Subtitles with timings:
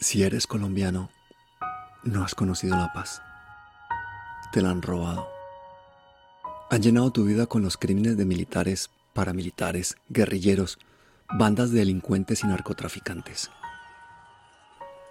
[0.00, 1.10] Si eres colombiano,
[2.04, 3.20] no has conocido la paz.
[4.52, 5.28] Te la han robado.
[6.70, 10.78] Han llenado tu vida con los crímenes de militares, paramilitares, guerrilleros,
[11.36, 13.50] bandas de delincuentes y narcotraficantes.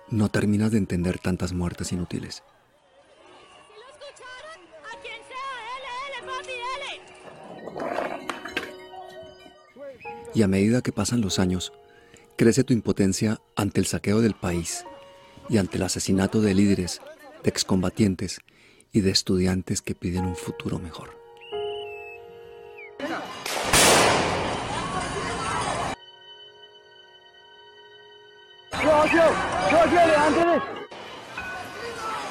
[0.10, 2.44] No terminas de entender tantas muertes inútiles.
[10.34, 11.74] Y a medida que pasan los años,
[12.38, 14.86] crece tu impotencia ante el saqueo del país
[15.50, 17.02] y ante el asesinato de líderes,
[17.44, 18.40] de excombatientes
[18.92, 21.18] y de estudiantes que piden un futuro mejor.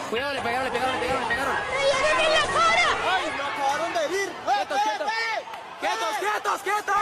[0.09, 1.57] Cuidado, le pegaron, le pegaron, le pegaron, le pegaron.
[1.57, 2.87] en la cara!
[3.11, 4.29] ¡Ay, lo acabaron de herir!
[4.45, 5.11] ¡Quietos, quietos!
[5.81, 6.95] ¡Quietos, quietos, quietos!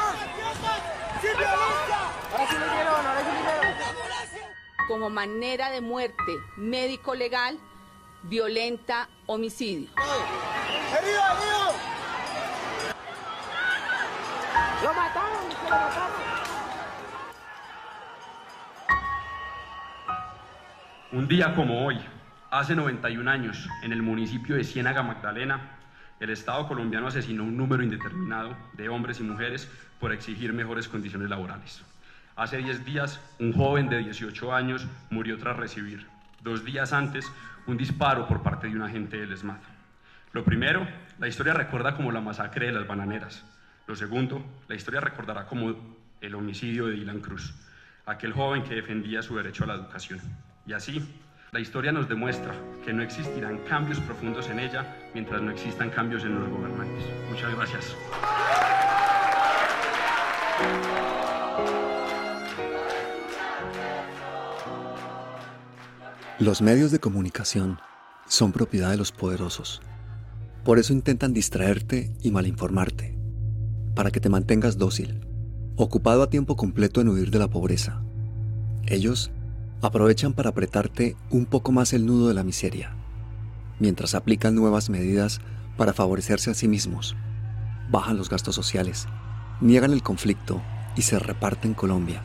[1.21, 2.04] ¡Sin violencia!
[2.35, 4.39] Ahora sí ahora sí
[4.89, 7.57] como manera de muerte médico legal,
[8.25, 9.89] violenta, homicidio.
[9.97, 11.73] ¡Herido, herido!
[14.83, 15.51] ¡Lo mataron!
[15.51, 16.25] ¡Se lo mataron!
[21.13, 22.01] Un día como hoy,
[22.51, 25.79] hace 91 años, en el municipio de Ciénaga Magdalena,
[26.19, 31.31] el Estado colombiano asesinó un número indeterminado de hombres y mujeres por exigir mejores condiciones
[31.31, 31.85] laborales.
[32.37, 36.05] Hace 10 días, un joven de 18 años murió tras recibir,
[36.43, 37.31] dos días antes,
[37.69, 39.61] un disparo por parte de un agente del ESMAD.
[40.33, 40.85] Lo primero,
[41.21, 43.45] la historia recuerda como la masacre de las bananeras.
[43.87, 47.55] Lo segundo, la historia recordará como el homicidio de Dylan Cruz,
[48.05, 50.21] aquel joven que defendía su derecho a la educación.
[50.67, 51.01] Y así,
[51.53, 52.53] la historia nos demuestra
[52.85, 57.05] que no existirán cambios profundos en ella mientras no existan cambios en los gobernantes.
[57.31, 57.97] Muchas gracias.
[66.41, 67.79] Los medios de comunicación
[68.27, 69.81] son propiedad de los poderosos.
[70.65, 73.17] Por eso intentan distraerte y malinformarte,
[73.95, 75.21] para que te mantengas dócil,
[75.77, 78.03] ocupado a tiempo completo en huir de la pobreza.
[78.87, 79.31] Ellos
[79.81, 82.97] aprovechan para apretarte un poco más el nudo de la miseria,
[83.79, 85.41] mientras aplican nuevas medidas
[85.77, 87.15] para favorecerse a sí mismos.
[87.93, 89.07] Bajan los gastos sociales,
[89.61, 90.61] niegan el conflicto
[90.97, 92.25] y se reparten Colombia.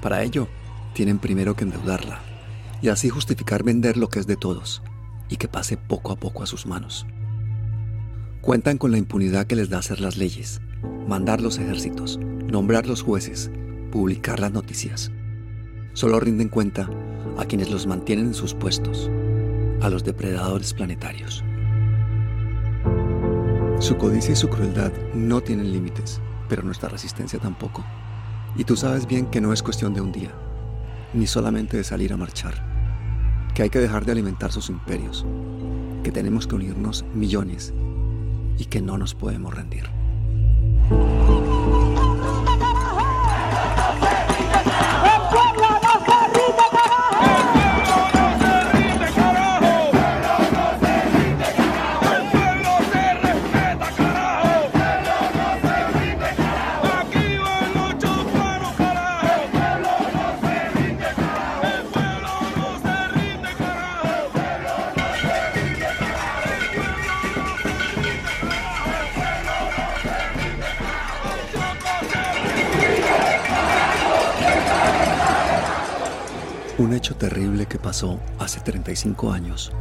[0.00, 0.48] Para ello,
[0.94, 2.35] tienen primero que endeudarla
[2.82, 4.82] y así justificar vender lo que es de todos
[5.28, 7.06] y que pase poco a poco a sus manos.
[8.40, 10.60] Cuentan con la impunidad que les da hacer las leyes,
[11.08, 13.50] mandar los ejércitos, nombrar los jueces,
[13.90, 15.10] publicar las noticias.
[15.94, 16.88] Solo rinden cuenta
[17.38, 19.10] a quienes los mantienen en sus puestos,
[19.80, 21.42] a los depredadores planetarios.
[23.78, 27.84] Su codicia y su crueldad no tienen límites, pero nuestra resistencia tampoco.
[28.56, 30.32] Y tú sabes bien que no es cuestión de un día,
[31.12, 32.54] ni solamente de salir a marchar,
[33.54, 35.26] que hay que dejar de alimentar sus imperios,
[36.02, 37.72] que tenemos que unirnos millones
[38.58, 39.84] y que no nos podemos rendir.
[76.78, 79.72] Un hecho terrible que pasó hace 35 años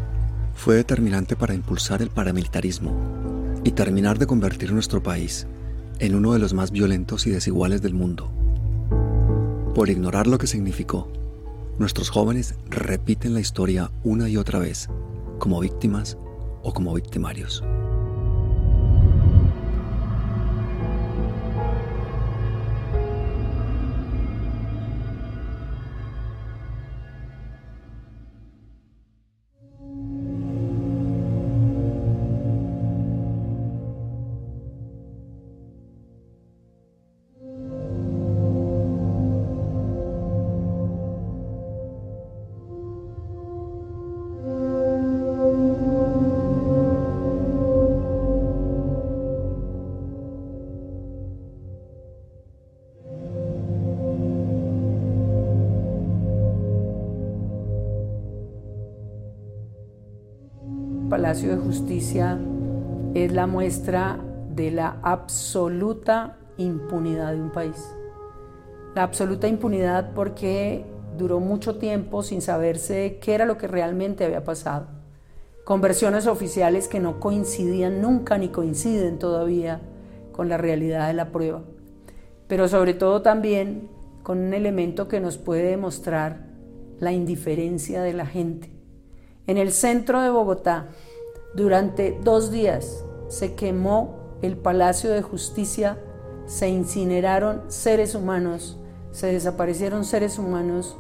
[0.54, 5.46] fue determinante para impulsar el paramilitarismo y terminar de convertir nuestro país
[6.00, 8.32] en uno de los más violentos y desiguales del mundo.
[9.76, 11.12] Por ignorar lo que significó,
[11.80, 14.88] nuestros jóvenes repiten la historia una y otra vez,
[15.38, 16.18] como víctimas
[16.64, 17.62] o como victimarios.
[61.36, 62.40] Palacio de Justicia
[63.14, 64.18] es la muestra
[64.56, 67.94] de la absoluta impunidad de un país.
[68.96, 70.86] La absoluta impunidad porque
[71.18, 74.88] duró mucho tiempo sin saberse qué era lo que realmente había pasado,
[75.66, 79.82] con versiones oficiales que no coincidían nunca ni coinciden todavía
[80.32, 81.64] con la realidad de la prueba,
[82.48, 83.90] pero sobre todo también
[84.24, 86.46] con un elemento que nos puede demostrar
[87.00, 88.72] la indiferencia de la gente.
[89.48, 90.88] En el centro de Bogotá,
[91.56, 95.98] durante dos días, se quemó el Palacio de Justicia,
[96.46, 98.78] se incineraron seres humanos,
[99.12, 100.98] se desaparecieron seres humanos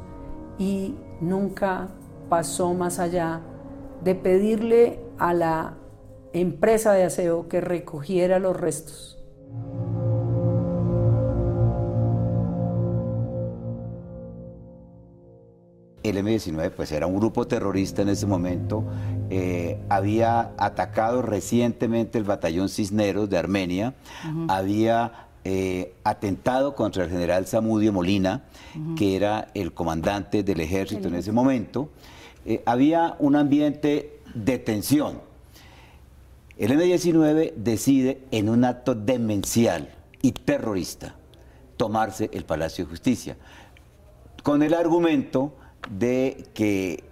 [0.57, 1.89] y nunca
[2.29, 3.41] pasó más allá
[4.03, 5.77] de pedirle a la
[6.33, 9.14] empresa de aseo que recogiera los restos.
[16.09, 18.83] El M-19 pues era un grupo terrorista en ese momento,
[19.29, 23.95] eh, había atacado recientemente el batallón Cisneros de Armenia,
[24.47, 28.43] había eh, atentado contra el general Samudio Molina,
[28.95, 31.89] que era el comandante del ejército en ese momento,
[32.45, 35.21] eh, había un ambiente de tensión.
[36.57, 39.89] El M-19 decide en un acto demencial
[40.21, 41.15] y terrorista
[41.77, 43.37] tomarse el Palacio de Justicia,
[44.43, 45.53] con el argumento
[45.89, 47.03] de que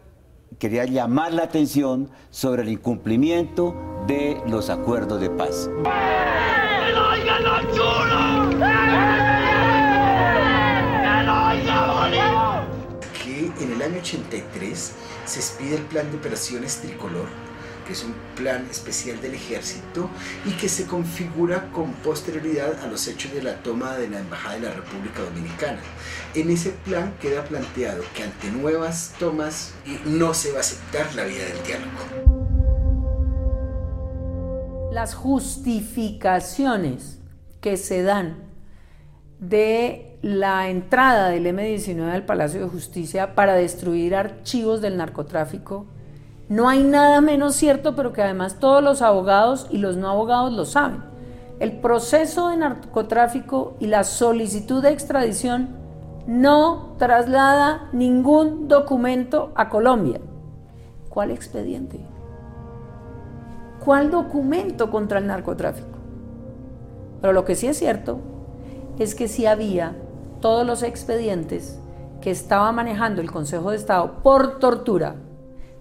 [0.60, 3.75] quería llamar la atención sobre el incumplimiento
[4.08, 5.70] de los acuerdos de paz.
[13.24, 14.94] Que en el año 83
[15.26, 17.28] se expide el plan de operaciones tricolor
[17.85, 20.09] que es un plan especial del ejército
[20.45, 24.56] y que se configura con posterioridad a los hechos de la toma de la Embajada
[24.56, 25.80] de la República Dominicana.
[26.33, 29.74] En ese plan queda planteado que ante nuevas tomas
[30.06, 31.91] no se va a aceptar la vía del diálogo.
[34.91, 37.19] Las justificaciones
[37.62, 38.51] que se dan
[39.39, 45.88] de la entrada del M-19 al Palacio de Justicia para destruir archivos del narcotráfico
[46.54, 50.54] no hay nada menos cierto, pero que además todos los abogados y los no abogados
[50.54, 51.04] lo saben.
[51.60, 55.70] El proceso de narcotráfico y la solicitud de extradición
[56.28, 60.22] no traslada ningún documento a Colombia.
[61.10, 62.00] ¿Cuál expediente?
[63.84, 65.98] ¿Cuál documento contra el narcotráfico?
[67.20, 68.20] Pero lo que sí es cierto
[69.00, 69.96] es que sí había
[70.40, 71.80] todos los expedientes
[72.22, 75.16] que estaba manejando el Consejo de Estado por tortura,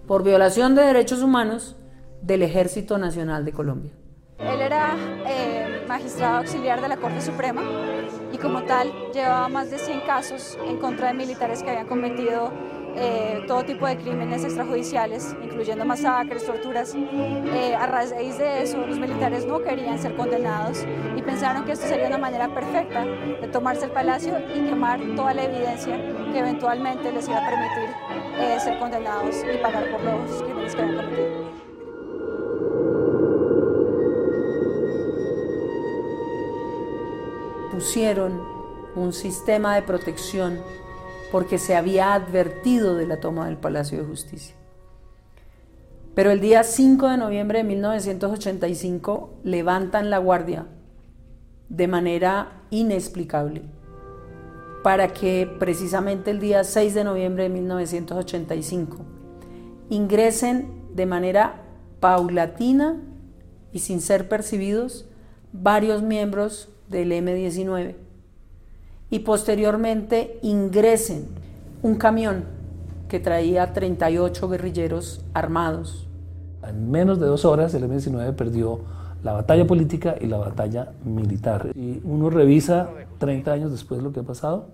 [0.07, 1.75] por violación de derechos humanos
[2.21, 3.91] del Ejército Nacional de Colombia.
[4.39, 4.95] Él era
[5.25, 7.61] eh, magistrado auxiliar de la Corte Suprema
[8.31, 12.51] y como tal llevaba más de 100 casos en contra de militares que habían cometido
[12.95, 16.93] eh, todo tipo de crímenes extrajudiciales, incluyendo masacres, torturas.
[16.95, 20.85] Eh, a raíz de eso, los militares no querían ser condenados
[21.15, 25.33] y pensaron que esto sería una manera perfecta de tomarse el palacio y quemar toda
[25.33, 25.97] la evidencia
[26.31, 30.81] que eventualmente les iba a permitir eh, ser condenados y pagar por los crímenes que
[30.81, 31.63] habían cometido.
[37.71, 38.41] Pusieron
[38.95, 40.61] un sistema de protección
[41.31, 44.55] porque se había advertido de la toma del Palacio de Justicia.
[46.13, 50.67] Pero el día 5 de noviembre de 1985 levantan la guardia
[51.69, 53.63] de manera inexplicable
[54.83, 58.97] para que precisamente el día 6 de noviembre de 1985
[59.89, 61.61] ingresen de manera
[61.99, 63.01] paulatina
[63.71, 65.05] y sin ser percibidos
[65.53, 67.95] varios miembros del M-19
[69.09, 71.27] y posteriormente ingresen
[71.81, 72.45] un camión
[73.07, 76.07] que traía 38 guerrilleros armados.
[76.67, 78.81] En menos de dos horas el M-19 perdió
[79.23, 81.71] la batalla política y la batalla militar.
[81.75, 84.69] Y uno revisa 30 años después lo que ha pasado,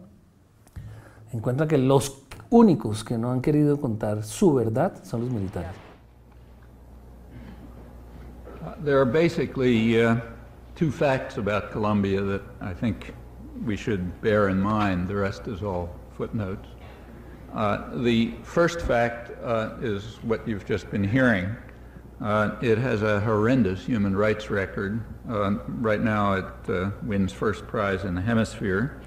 [1.32, 5.72] encuentra que los únicos que no han querido contar su verdad son los militares.
[8.84, 10.18] There are basically uh,
[10.76, 13.14] two facts about Colombia that I think
[13.66, 15.08] we should bear in mind.
[15.08, 16.68] The rest is all footnotes.
[17.54, 21.56] Uh, the first fact uh, is what you've just been hearing.
[22.22, 25.02] Uh, it has a horrendous human rights record.
[25.30, 29.02] Uh, right now, it uh, wins first prize in the hemisphere,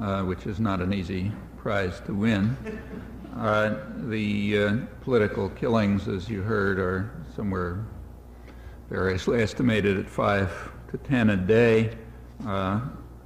[0.00, 2.56] uh, which is not an easy prize to win.
[4.08, 7.84] the political killings, as you heard, are somewhere
[8.90, 10.50] variously estimated at five
[10.90, 11.96] to ten a day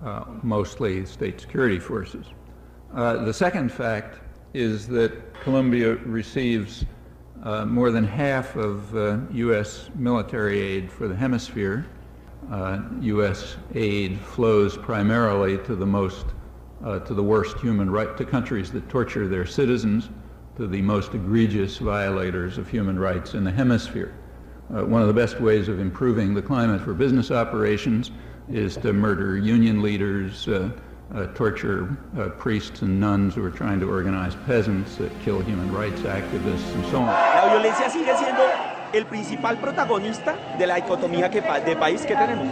[0.04, 2.26] uh, mostly state security forces.
[2.94, 4.20] Uh, the second fact
[4.52, 6.84] is that Colombia receives
[7.42, 8.94] uh, more than half of
[9.34, 9.88] U.S.
[9.88, 11.87] Uh, military aid for the hemisphere.
[13.00, 13.54] U.S.
[13.54, 16.26] Uh, aid flows primarily to the most
[16.84, 20.11] uh, to the worst human right, to countries that torture their citizens,
[20.56, 24.14] to the most egregious violators of human rights in the hemisphere.
[24.75, 28.11] Uh, one of the best ways of improving the climate for business operations
[28.50, 30.49] is to murder union leaders,
[31.14, 35.71] uh, torture uh, priests and nuns who are trying to organize peasants, that kill human
[35.73, 38.72] rights activists, and so on.
[38.92, 42.46] El principal protagonista de la dicotomía que, de país que tenemos.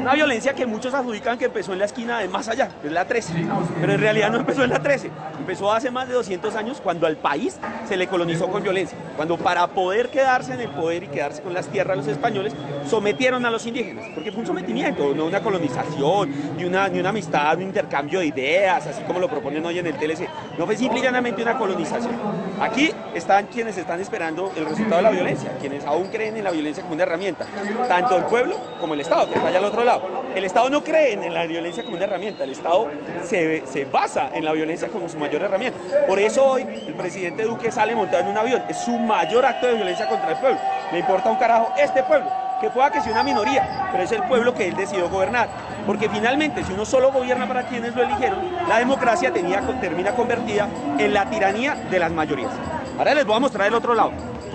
[0.00, 3.04] Una violencia que muchos adjudican que empezó en la esquina de más allá, es la
[3.04, 3.32] 13,
[3.80, 7.06] pero en realidad no empezó en la 13, empezó hace más de 200 años cuando
[7.06, 11.08] al país se le colonizó con violencia, cuando para poder quedarse en el poder y
[11.08, 12.54] quedarse con las tierras los españoles,
[12.88, 17.10] sometieron a los indígenas, porque fue un sometimiento, no una colonización, ni una, ni una
[17.10, 20.76] amistad, un intercambio de ideas, así como lo proponen hoy en el TLC, no fue
[20.76, 22.14] simple y llanamente una colonización.
[22.60, 26.50] Aquí están quienes están esperando el resultado de la violencia, quienes aún creen en la
[26.50, 27.46] violencia como una herramienta,
[27.88, 30.02] tanto el pueblo como el Estado, que está allá al otro lado.
[30.34, 32.88] El Estado no cree en la violencia como una herramienta, el Estado
[33.24, 35.78] se, se basa en la violencia como su mayor herramienta.
[36.06, 39.66] Por eso hoy el presidente Duque sale montado en un avión, es su mayor acto
[39.66, 40.58] de violencia contra el pueblo.
[40.92, 42.28] Le importa un carajo este pueblo,
[42.60, 45.48] que pueda que sea una minoría, pero es el pueblo que él decidió gobernar.
[45.86, 48.38] Porque finalmente, si uno solo gobierna para quienes lo eligieron,
[48.68, 52.50] la democracia termina convertida en la tiranía de las mayorías.
[52.98, 54.12] Ahora les voy a mostrar el otro lado.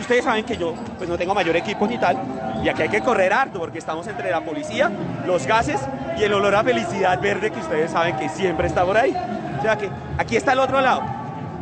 [0.09, 2.17] Ustedes saben que yo pues no tengo mayor equipo ni tal,
[2.63, 4.89] y aquí hay que correr harto porque estamos entre la policía,
[5.27, 5.79] los gases
[6.17, 9.15] y el olor a felicidad verde que ustedes saben que siempre está por ahí.
[9.59, 9.87] O sea que
[10.17, 11.03] aquí está el otro lado.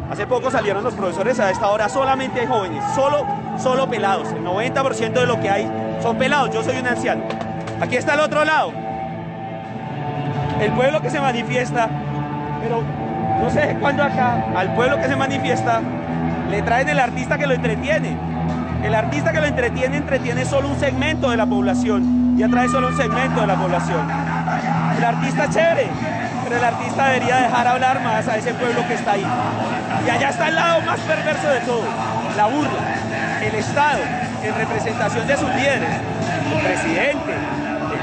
[0.09, 3.25] Hace poco salieron los profesores, a esta hora solamente hay jóvenes, solo,
[3.61, 4.31] solo pelados.
[4.31, 5.69] El 90% de lo que hay
[6.01, 7.25] son pelados, yo soy un anciano.
[7.81, 8.71] Aquí está el otro lado.
[10.61, 11.89] El pueblo que se manifiesta,
[12.63, 12.81] pero
[13.41, 15.81] no sé cuándo acá, al pueblo que se manifiesta,
[16.49, 18.36] le traen el artista que lo entretiene.
[18.83, 22.87] El artista que lo entretiene entretiene solo un segmento de la población y atrae solo
[22.87, 24.07] un segmento de la población.
[24.97, 25.87] El artista es chévere,
[26.43, 29.25] pero el artista debería dejar hablar más a ese pueblo que está ahí.
[30.05, 31.83] Y allá está el lado más perverso de todo,
[32.37, 32.79] la burla.
[33.41, 33.99] El Estado,
[34.43, 35.89] en representación de sus líderes,
[36.53, 37.33] el presidente,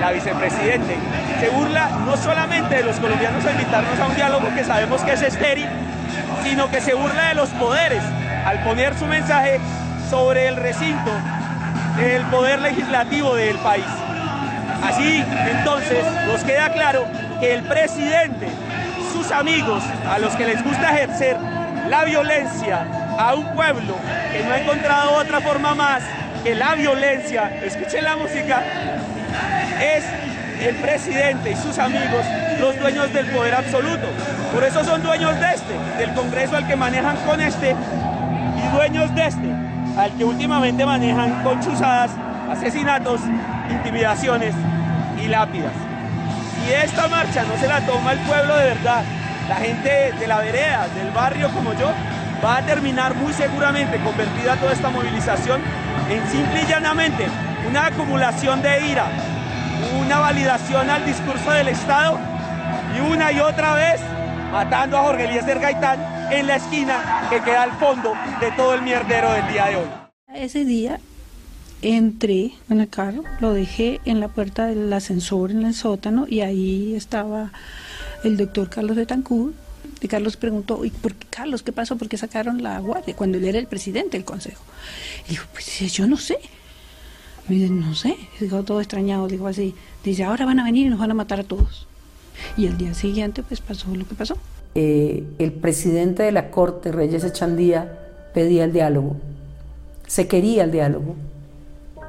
[0.00, 0.96] la vicepresidente,
[1.40, 5.12] se burla no solamente de los colombianos a invitarnos a un diálogo que sabemos que
[5.12, 5.68] es estéril,
[6.42, 8.02] sino que se burla de los poderes
[8.44, 9.60] al poner su mensaje
[10.10, 11.10] sobre el recinto
[11.96, 13.84] del poder legislativo del país.
[14.82, 17.06] Así, entonces, nos queda claro
[17.40, 18.48] que el presidente,
[19.12, 21.36] sus amigos, a los que les gusta ejercer
[21.88, 22.86] la violencia
[23.18, 23.94] a un pueblo
[24.32, 26.02] que no ha encontrado otra forma más
[26.42, 28.62] que la violencia, escuchen la música,
[29.80, 30.04] es
[30.60, 32.24] el presidente y sus amigos
[32.60, 34.06] los dueños del poder absoluto.
[34.52, 39.14] Por eso son dueños de este, del Congreso al que manejan con este, y dueños
[39.14, 39.63] de este,
[39.96, 42.10] al que últimamente manejan con chuzadas,
[42.50, 43.20] asesinatos,
[43.70, 44.54] intimidaciones
[45.22, 45.72] y lápidas.
[46.56, 49.02] Si esta marcha no se la toma el pueblo de verdad,
[49.48, 51.90] la gente de la vereda, del barrio como yo,
[52.44, 55.60] va a terminar muy seguramente convertida toda esta movilización
[56.10, 57.26] en simple y llanamente
[57.68, 59.06] una acumulación de ira,
[60.00, 62.18] una validación al discurso del Estado
[62.96, 64.00] y una y otra vez
[64.52, 68.82] matando a Jorge Eliezer Gaitán en la esquina que queda al fondo de todo el
[68.82, 69.86] mierdero del día de hoy.
[70.34, 71.00] Ese día
[71.82, 76.40] entré en el carro, lo dejé en la puerta del ascensor en el sótano y
[76.40, 77.52] ahí estaba
[78.24, 79.52] el doctor Carlos de Tancur.
[80.00, 81.96] Y Carlos preguntó, ¿y por qué, Carlos, qué pasó?
[81.96, 83.16] ¿Por qué sacaron la guardia?
[83.16, 84.62] Cuando él era el presidente del consejo.
[85.26, 86.38] Y dijo, pues yo no sé.
[87.48, 88.16] Me dice, no sé.
[88.40, 89.74] Dijo todo extrañado, dijo así.
[90.02, 91.86] Dice, ahora van a venir y nos van a matar a todos.
[92.56, 94.36] Y el día siguiente, pues pasó lo que pasó.
[94.76, 97.98] Eh, el presidente de la corte, Reyes Echandía,
[98.32, 99.16] pedía el diálogo.
[100.06, 101.14] Se quería el diálogo,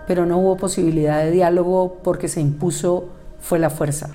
[0.07, 4.09] pero no hubo posibilidad de diálogo porque se impuso fue la fuerza.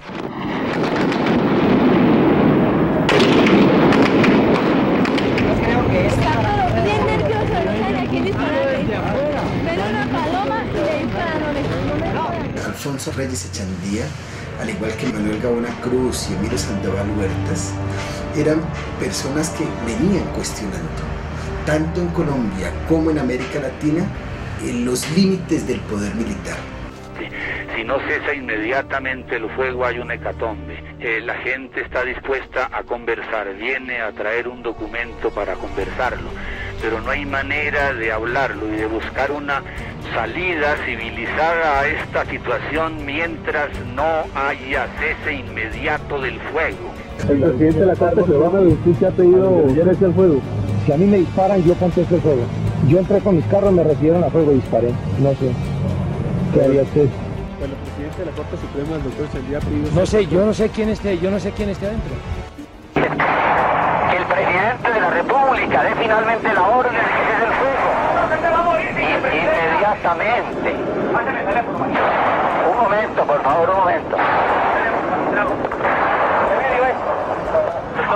[12.66, 14.06] Alfonso Reyes Echandía,
[14.60, 17.72] al igual que Manuel Gaona Cruz y Emilio Sandoval Huertas,
[18.36, 18.60] eran
[18.98, 21.02] personas que venían cuestionando,
[21.64, 24.04] tanto en Colombia como en América Latina,
[24.62, 26.58] en los límites del poder militar.
[27.74, 30.82] Si no cesa inmediatamente el fuego hay una hecatombe.
[31.00, 36.28] Eh, la gente está dispuesta a conversar, viene a traer un documento para conversarlo,
[36.80, 39.62] pero no hay manera de hablarlo y de buscar una
[40.14, 46.92] salida civilizada a esta situación mientras no haya cese inmediato del fuego.
[47.28, 50.40] El presidente de la Corte Suprema de Justicia ha pedido cese al fuego.
[50.86, 52.42] Si a mí me disparan, yo contesto el fuego.
[52.88, 54.88] Yo entré con mis carros, me recibieron a fuego y disparé.
[55.18, 55.52] No sé.
[56.54, 57.06] ¿Qué haría usted?
[57.58, 59.90] Bueno, el presidente de la Corte Suprema, el doctor Sendía, ha pedido...
[59.94, 62.14] No sé, yo no sé quién esté, yo no sé quién esté adentro.
[65.10, 67.88] República dé finalmente la orden de que cese el fuego.
[69.70, 70.74] Inmediatamente.
[72.70, 74.16] Un momento, por favor, un momento.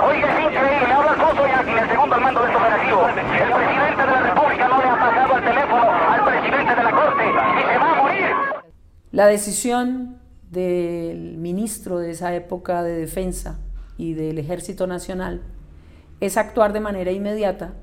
[0.03, 3.07] Oiga, es increíble, habla Alfonso Yaqui, el segundo al mando de este operativo.
[3.07, 6.91] El presidente de la República no le ha pasado el teléfono al presidente de la
[6.91, 8.25] Corte y se va a morir.
[9.11, 10.19] La decisión
[10.51, 13.59] del ministro de esa época de defensa
[13.97, 15.41] y del Ejército Nacional
[16.19, 17.73] es actuar de manera inmediata,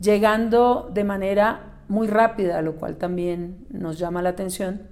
[0.00, 4.82] llegando de manera muy rápida, lo cual también nos llama la atención,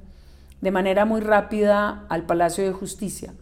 [0.60, 3.34] de manera muy rápida al Palacio de Justicia.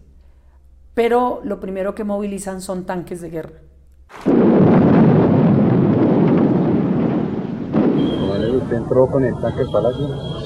[0.94, 3.58] Pero lo primero que movilizan son tanques de guerra.
[8.54, 10.43] ¿Usted entró con el tanque al Palacio?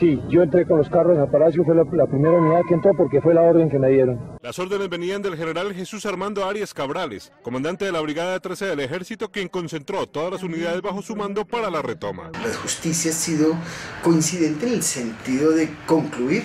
[0.00, 2.92] Sí, yo entré con los carros al Palacio, fue la, la primera unidad que entró
[2.96, 4.38] porque fue la orden que me dieron.
[4.40, 8.80] Las órdenes venían del general Jesús Armando Arias Cabrales, comandante de la Brigada 13 del
[8.80, 12.30] Ejército, quien concentró todas las unidades bajo su mando para la retoma.
[12.32, 13.54] La justicia ha sido
[14.02, 16.44] coincidente en el sentido de concluir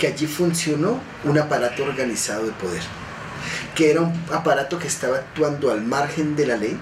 [0.00, 2.82] que allí funcionó un aparato organizado de poder,
[3.76, 6.76] que era un aparato que estaba actuando al margen de la ley,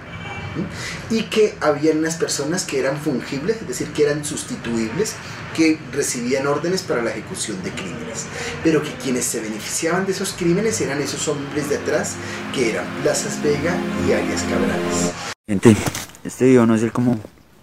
[1.10, 5.16] y que había unas personas que eran fungibles, es decir, que eran sustituibles,
[5.54, 8.26] que recibían órdenes para la ejecución de crímenes,
[8.62, 12.16] pero que quienes se beneficiaban de esos crímenes eran esos hombres de atrás,
[12.52, 13.74] que eran Plazas Vega
[14.06, 15.12] y Arias Cabrales.
[15.48, 15.76] Gente,
[16.24, 17.18] este video no es el como,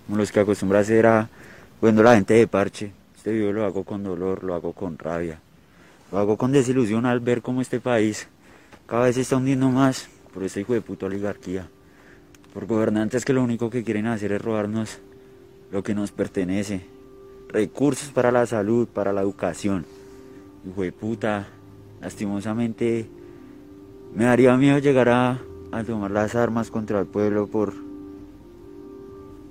[0.07, 1.29] los que acostumbra a hacer a
[1.81, 2.91] la gente de parche.
[3.15, 5.39] Este video lo hago con dolor, lo hago con rabia,
[6.11, 8.27] lo hago con desilusión al ver cómo este país
[8.87, 11.67] cada vez se está hundiendo más por esta hijo de puta oligarquía
[12.53, 14.99] por gobernantes que lo único que quieren hacer es robarnos
[15.71, 16.85] lo que nos pertenece,
[17.51, 19.85] recursos para la salud, para la educación.
[20.67, 21.47] Hijo de puta,
[22.01, 23.07] lastimosamente
[24.13, 25.39] me daría miedo llegar a,
[25.85, 27.73] tomar las armas contra el pueblo por,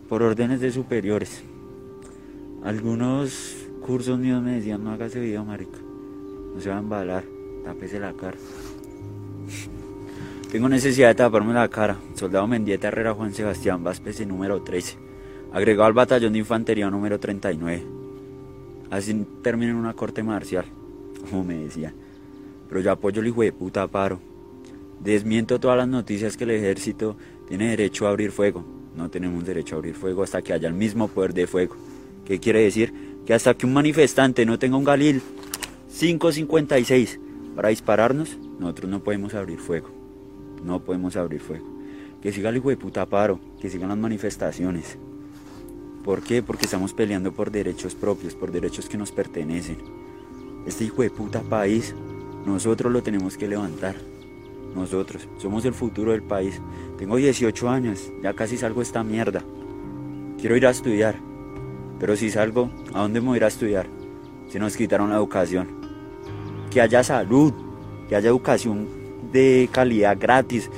[0.09, 1.43] por órdenes de superiores.
[2.63, 5.79] Algunos cursos míos me decían, no haga ese video, marica,
[6.55, 7.25] no se va a embalar,
[7.65, 8.37] tápese la cara.
[10.53, 11.97] Tengo necesidad de taparme la cara.
[12.15, 15.10] Soldado Mendieta Herrera Juan Sebastián Vázquez, número 13.
[15.53, 17.83] Agregado al batallón de infantería número 39.
[18.91, 20.65] Así termina en una corte marcial,
[21.29, 21.93] como me decía.
[22.69, 24.21] Pero yo apoyo el hijo de puta paro.
[25.01, 27.17] Desmiento todas las noticias que el ejército
[27.49, 28.65] tiene derecho a abrir fuego.
[28.97, 31.77] No tenemos derecho a abrir fuego hasta que haya el mismo poder de fuego.
[32.25, 32.93] ¿Qué quiere decir?
[33.27, 35.23] Que hasta que un manifestante no tenga un galil
[35.99, 37.19] 556
[37.57, 40.01] para dispararnos, nosotros no podemos abrir fuego
[40.63, 41.67] no podemos abrir fuego.
[42.23, 44.99] Que siga el hijo de puta paro, que sigan las manifestaciones.
[46.11, 46.43] ¿Por qué?
[46.43, 49.77] Porque estamos peleando por derechos propios, por derechos que nos pertenecen.
[50.67, 51.95] Este hijo de puta país,
[52.45, 53.95] nosotros lo tenemos que levantar.
[54.75, 56.61] Nosotros, somos el futuro del país.
[56.99, 59.45] Tengo 18 años, ya casi salgo de esta mierda.
[60.37, 61.15] Quiero ir a estudiar.
[62.01, 63.87] Pero si salgo, ¿a dónde me voy a ir a estudiar?
[64.49, 65.69] Se nos quitaron la educación.
[66.73, 67.53] Que haya salud,
[68.09, 68.89] que haya educación
[69.33, 70.73] de calidad gratis.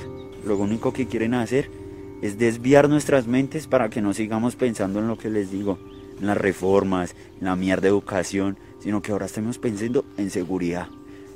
[0.45, 1.82] Lo único que quieren hacer
[2.23, 5.79] es desviar nuestras mentes para que no sigamos pensando en lo que les digo,
[6.19, 10.89] en las reformas, en la mierda de educación, sino que ahora estemos pensando en seguridad.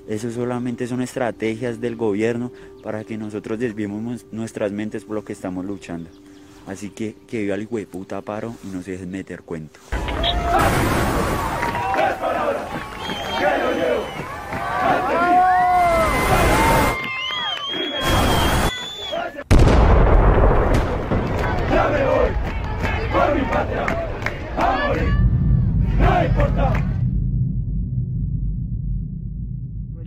[0.09, 5.33] Eso solamente son estrategias del gobierno para que nosotros desviemos nuestras mentes por lo que
[5.33, 6.09] estamos luchando.
[6.69, 9.81] Así que que viva el puta paro y no se dejen meter cuento.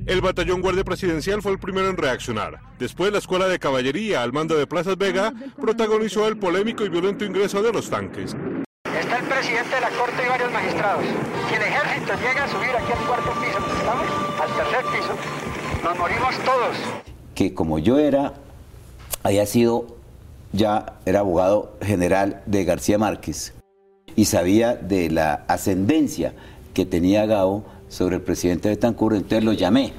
[0.10, 2.60] El batallón guardia presidencial fue el primero en reaccionar.
[2.80, 7.26] Después, la escuela de caballería al mando de Plazas Vega protagonizó el polémico y violento
[7.26, 8.36] ingreso de los tanques.
[8.86, 11.06] Está el presidente de la Corte y varios magistrados.
[11.48, 14.08] Si el ejército llega a subir aquí al cuarto piso, ¿estamos?
[14.42, 16.78] Al tercer piso, nos morimos todos.
[17.36, 18.34] Que como yo era,
[19.22, 19.96] había sido,
[20.54, 23.54] ya era abogado general de García Márquez
[24.16, 26.34] y sabía de la ascendencia
[26.74, 29.92] que tenía Gao sobre el presidente de Tancur, entonces lo llamé.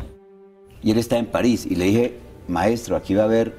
[0.82, 3.54] Y él está en París y le dije, maestro, aquí va a haber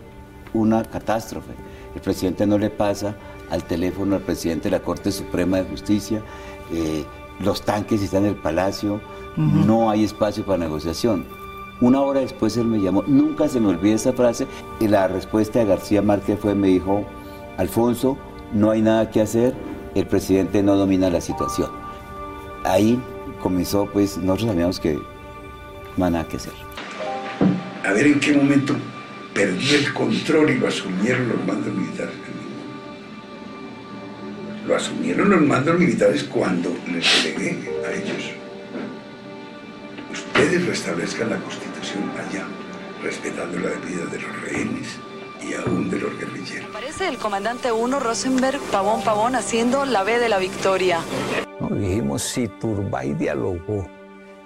[0.53, 1.51] una catástrofe.
[1.93, 3.15] El presidente no le pasa
[3.51, 6.23] al teléfono al presidente de la Corte Suprema de Justicia,
[6.71, 7.03] eh,
[7.41, 9.01] los tanques están en el palacio,
[9.35, 11.25] no hay espacio para negociación.
[11.81, 14.47] Una hora después él me llamó, nunca se me olvida esa frase,
[14.79, 17.03] y la respuesta de García Márquez fue, me dijo,
[17.57, 18.17] Alfonso,
[18.53, 19.53] no hay nada que hacer,
[19.95, 21.69] el presidente no domina la situación.
[22.63, 23.01] Ahí
[23.41, 24.99] comenzó, pues nosotros sabíamos que
[25.97, 26.53] no nada que hacer.
[27.83, 28.75] A ver en qué momento
[29.33, 32.13] perdí el control y lo asumieron los mandos militares.
[34.67, 38.31] lo asumieron los mandos militares cuando les delegué a ellos.
[40.11, 42.45] Ustedes restablezcan la constitución allá,
[43.03, 44.97] respetando la vida de los rehenes
[45.41, 46.69] y aún de los guerrilleros.
[46.71, 50.99] Parece el comandante 1 Rosenberg Pavón Pavón haciendo la B de la victoria.
[51.71, 53.87] Dijimos si Turbay dialogó,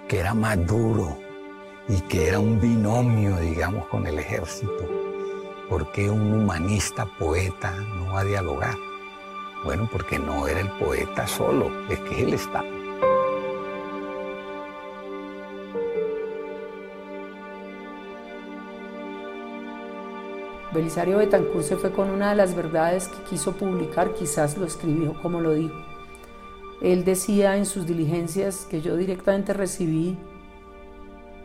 [0.06, 1.18] que era más duro
[1.88, 4.88] y que era un binomio, digamos, con el ejército.
[5.68, 8.76] ¿Por qué un humanista poeta no va a dialogar?
[9.64, 12.62] Bueno, porque no era el poeta solo, es que él está.
[20.72, 25.20] Belisario Betancourt se fue con una de las verdades que quiso publicar, quizás lo escribió
[25.20, 25.95] como lo dijo.
[26.80, 30.16] Él decía en sus diligencias que yo directamente recibí,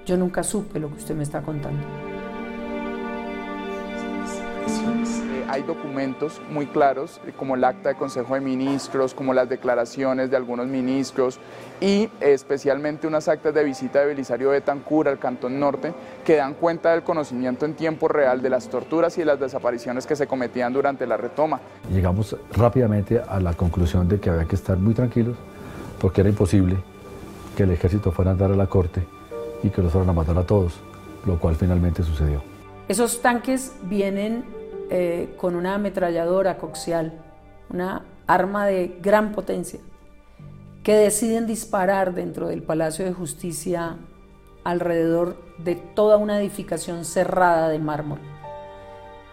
[0.05, 1.83] yo nunca supe lo que usted me está contando.
[5.61, 10.31] Hay documentos muy claros, eh, como el acta de Consejo de Ministros, como las declaraciones
[10.31, 11.39] de algunos ministros
[11.79, 15.93] y especialmente unas actas de visita de Belisario Betancur al Cantón Norte
[16.25, 20.07] que dan cuenta del conocimiento en tiempo real de las torturas y de las desapariciones
[20.07, 21.59] que se cometían durante la retoma.
[21.91, 25.37] Llegamos rápidamente a la conclusión de que había que estar muy tranquilos
[25.99, 26.77] porque era imposible
[27.55, 29.03] que el ejército fuera a andar a la corte
[29.63, 30.79] y que los fueran a matar a todos,
[31.25, 32.41] lo cual finalmente sucedió.
[32.87, 34.43] Esos tanques vienen
[34.91, 37.13] eh, con una ametralladora coxial,
[37.69, 39.79] una arma de gran potencia,
[40.83, 43.95] que deciden disparar dentro del Palacio de Justicia
[44.63, 48.19] alrededor de toda una edificación cerrada de mármol.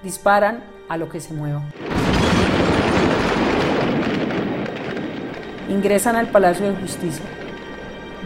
[0.02, 1.62] Disparan a lo que se mueva.
[5.68, 7.24] Ingresan al Palacio de Justicia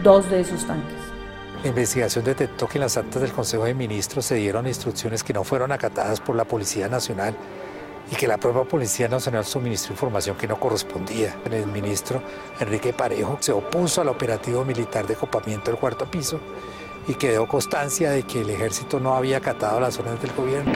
[0.03, 1.02] dos de esos tanques.
[1.63, 5.31] La investigación detectó que en las actas del Consejo de Ministros se dieron instrucciones que
[5.31, 7.37] no fueron acatadas por la Policía Nacional
[8.11, 11.37] y que la propia Policía Nacional suministró información que no correspondía.
[11.49, 12.21] El ministro
[12.59, 16.37] Enrique Parejo se opuso al operativo militar de copamiento del cuarto piso
[17.07, 20.73] y quedó constancia de que el ejército no había acatado las órdenes del gobierno.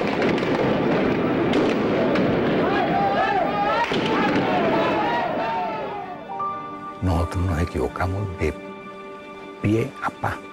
[7.01, 8.53] Nosotros nos equivocamos de
[9.61, 10.46] pie a pa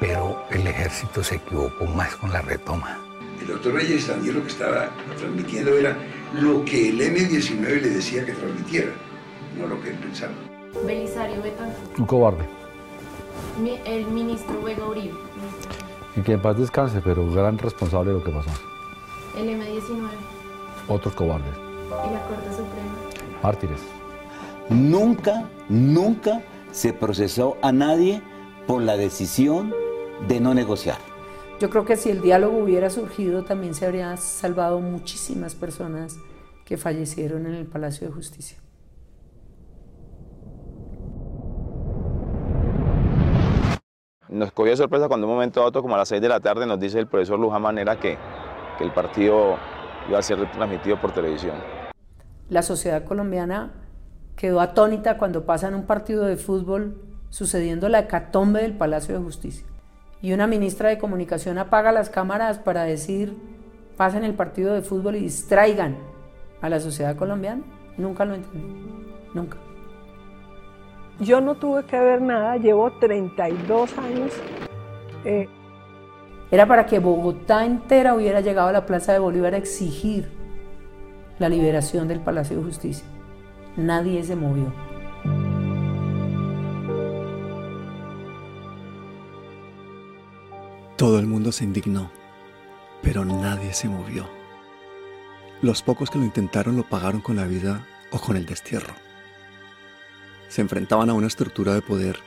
[0.00, 2.98] pero el ejército se equivocó más con la retoma.
[3.40, 5.96] El doctor Reyes Daniel lo que estaba transmitiendo era
[6.34, 8.92] lo que el M-19 le decía que transmitiera,
[9.58, 10.32] no lo que él pensaba.
[10.84, 11.98] Belisario Betancourt.
[11.98, 12.44] Un cobarde.
[13.86, 15.14] el ministro Vega Uribe.
[16.16, 18.50] Y que en paz descanse, pero gran responsable de lo que pasó.
[19.36, 20.08] El M-19.
[20.88, 21.54] Otros cobardes.
[21.54, 23.42] Y la Corte Suprema.
[23.42, 23.80] Mártires.
[24.68, 28.22] Nunca, nunca se procesó a nadie
[28.66, 29.72] por la decisión
[30.28, 30.98] de no negociar.
[31.58, 36.18] Yo creo que si el diálogo hubiera surgido también se habrían salvado muchísimas personas
[36.66, 38.58] que fallecieron en el Palacio de Justicia.
[44.28, 46.66] Nos cogió de sorpresa cuando un momento dado, como a las 6 de la tarde,
[46.66, 48.18] nos dice el profesor Luján Manera que,
[48.76, 49.56] que el partido
[50.08, 51.54] iba a ser transmitido por televisión.
[52.50, 53.72] La sociedad colombiana
[54.36, 57.00] quedó atónita cuando pasan un partido de fútbol
[57.30, 59.66] sucediendo la hecatombe del Palacio de Justicia.
[60.22, 63.36] Y una ministra de comunicación apaga las cámaras para decir,
[63.96, 65.96] pasen el partido de fútbol y distraigan
[66.60, 67.62] a la sociedad colombiana.
[67.96, 68.74] Nunca lo entendí,
[69.34, 69.58] nunca.
[71.20, 74.32] Yo no tuve que ver nada, llevo 32 años.
[75.24, 75.48] Eh,
[76.50, 80.30] Era para que Bogotá entera hubiera llegado a la Plaza de Bolívar a exigir
[81.38, 83.06] la liberación del Palacio de Justicia.
[83.76, 84.72] Nadie se movió.
[91.06, 92.10] Todo el mundo se indignó,
[93.00, 94.28] pero nadie se movió.
[95.62, 98.92] Los pocos que lo intentaron lo pagaron con la vida o con el destierro.
[100.48, 102.18] Se enfrentaban a una estructura de poder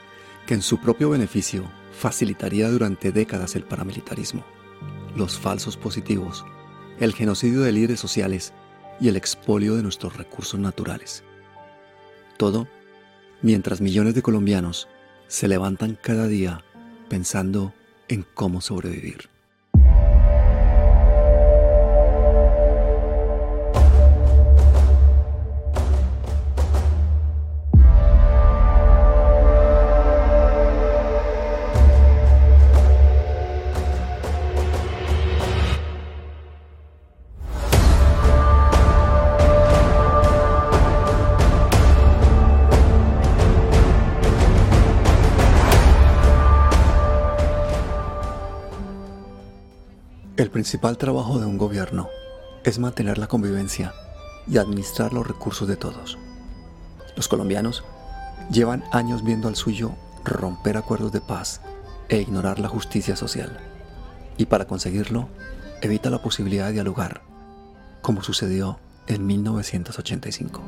[0.46, 4.46] que en su propio beneficio facilitaría durante décadas el paramilitarismo,
[5.14, 6.46] los falsos positivos,
[7.02, 8.54] el genocidio de líderes sociales
[9.02, 11.26] y el expolio de nuestros recursos naturales.
[12.38, 12.70] Todo
[13.42, 14.88] mientras millones de colombianos
[15.28, 16.64] se levantan cada día
[17.10, 17.74] pensando
[18.10, 19.30] en cómo sobrevivir.
[50.70, 52.10] Principal trabajo de un gobierno
[52.64, 53.92] es mantener la convivencia
[54.46, 56.20] y administrar los recursos de todos.
[57.16, 57.84] Los colombianos
[58.52, 61.62] llevan años viendo al suyo romper acuerdos de paz
[62.08, 63.58] e ignorar la justicia social.
[64.38, 65.28] Y para conseguirlo,
[65.82, 67.24] evita la posibilidad de dialogar,
[68.04, 68.78] como sucedió
[69.08, 70.62] en 1985.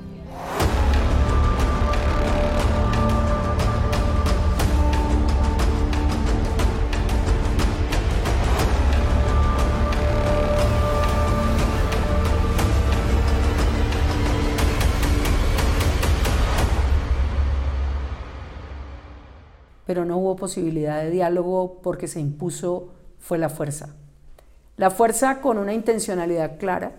[19.92, 23.98] Pero no hubo posibilidad de diálogo porque se impuso fue la fuerza.
[24.78, 26.94] La fuerza con una intencionalidad clara,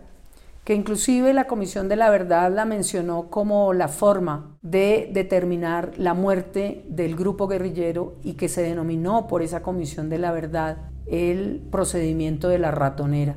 [0.63, 6.13] que inclusive la Comisión de la Verdad la mencionó como la forma de determinar la
[6.13, 11.67] muerte del grupo guerrillero y que se denominó por esa Comisión de la Verdad el
[11.71, 13.37] procedimiento de la ratonera,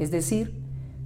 [0.00, 0.64] es decir,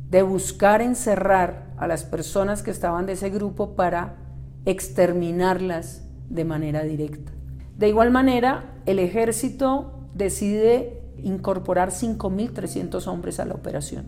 [0.09, 4.17] de buscar encerrar a las personas que estaban de ese grupo para
[4.65, 7.33] exterminarlas de manera directa.
[7.81, 14.05] De igual manera, el ejército decide incorporar 5.300 hombres a la operación.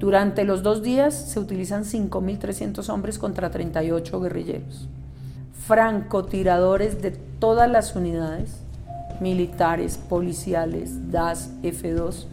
[0.00, 4.88] Durante los dos días se utilizan 5.300 hombres contra 38 guerrilleros.
[5.52, 8.56] Francotiradores de todas las unidades,
[9.20, 12.26] militares, policiales, DAS, F2,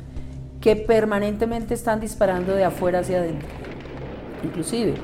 [0.60, 3.47] que permanentemente están disparando de afuera hacia adentro.
[4.43, 4.95] Inclusive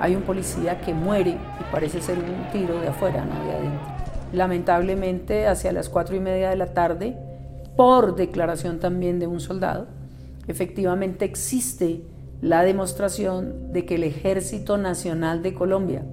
[0.00, 3.99] hay un policía que muere y parece ser un tiro de afuera, no de adentro
[4.32, 7.16] lamentablemente hacia las cuatro y media de la tarde,
[7.76, 9.86] por declaración también de un soldado,
[10.46, 12.02] efectivamente existe
[12.40, 16.04] la demostración de que el Ejército Nacional de Colombia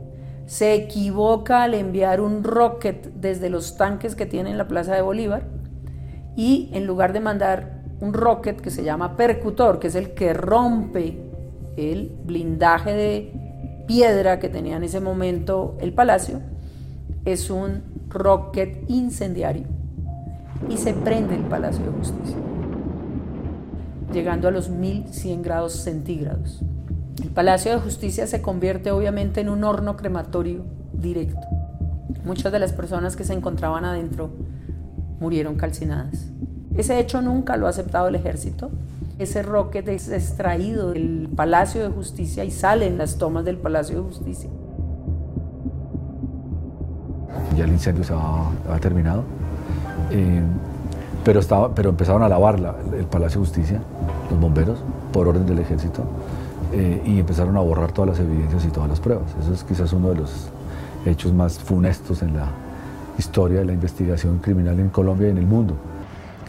[0.46, 5.02] se equivoca al enviar un rocket desde los tanques que tiene en la Plaza de
[5.02, 5.48] Bolívar
[6.36, 10.34] y en lugar de mandar un rocket que se llama percutor, que es el que
[10.34, 11.18] rompe
[11.76, 16.42] el blindaje de piedra que tenía en ese momento el palacio,
[17.26, 19.66] es un rocket incendiario
[20.70, 22.38] y se prende el Palacio de Justicia,
[24.14, 26.62] llegando a los 1100 grados centígrados.
[27.22, 31.48] El Palacio de Justicia se convierte obviamente en un horno crematorio directo.
[32.24, 34.30] Muchas de las personas que se encontraban adentro
[35.20, 36.30] murieron calcinadas.
[36.76, 38.70] Ese hecho nunca lo ha aceptado el ejército.
[39.18, 43.98] Ese rocket es extraído del Palacio de Justicia y sale en las tomas del Palacio
[43.98, 44.50] de Justicia
[47.56, 49.24] ya el incendio se había, terminado.
[50.12, 50.42] Eh,
[51.24, 53.82] pero, estaba, pero empezaron a lavar el Palacio de Justicia,
[54.30, 54.80] los bomberos,
[55.12, 56.04] por orden del ejército,
[56.72, 59.28] eh, y empezaron a borrar todas las evidencias y todas las pruebas.
[59.42, 60.50] Eso es quizás uno de los
[61.06, 62.48] hechos más funestos en la
[63.18, 65.76] historia de la investigación criminal en Colombia y en el mundo.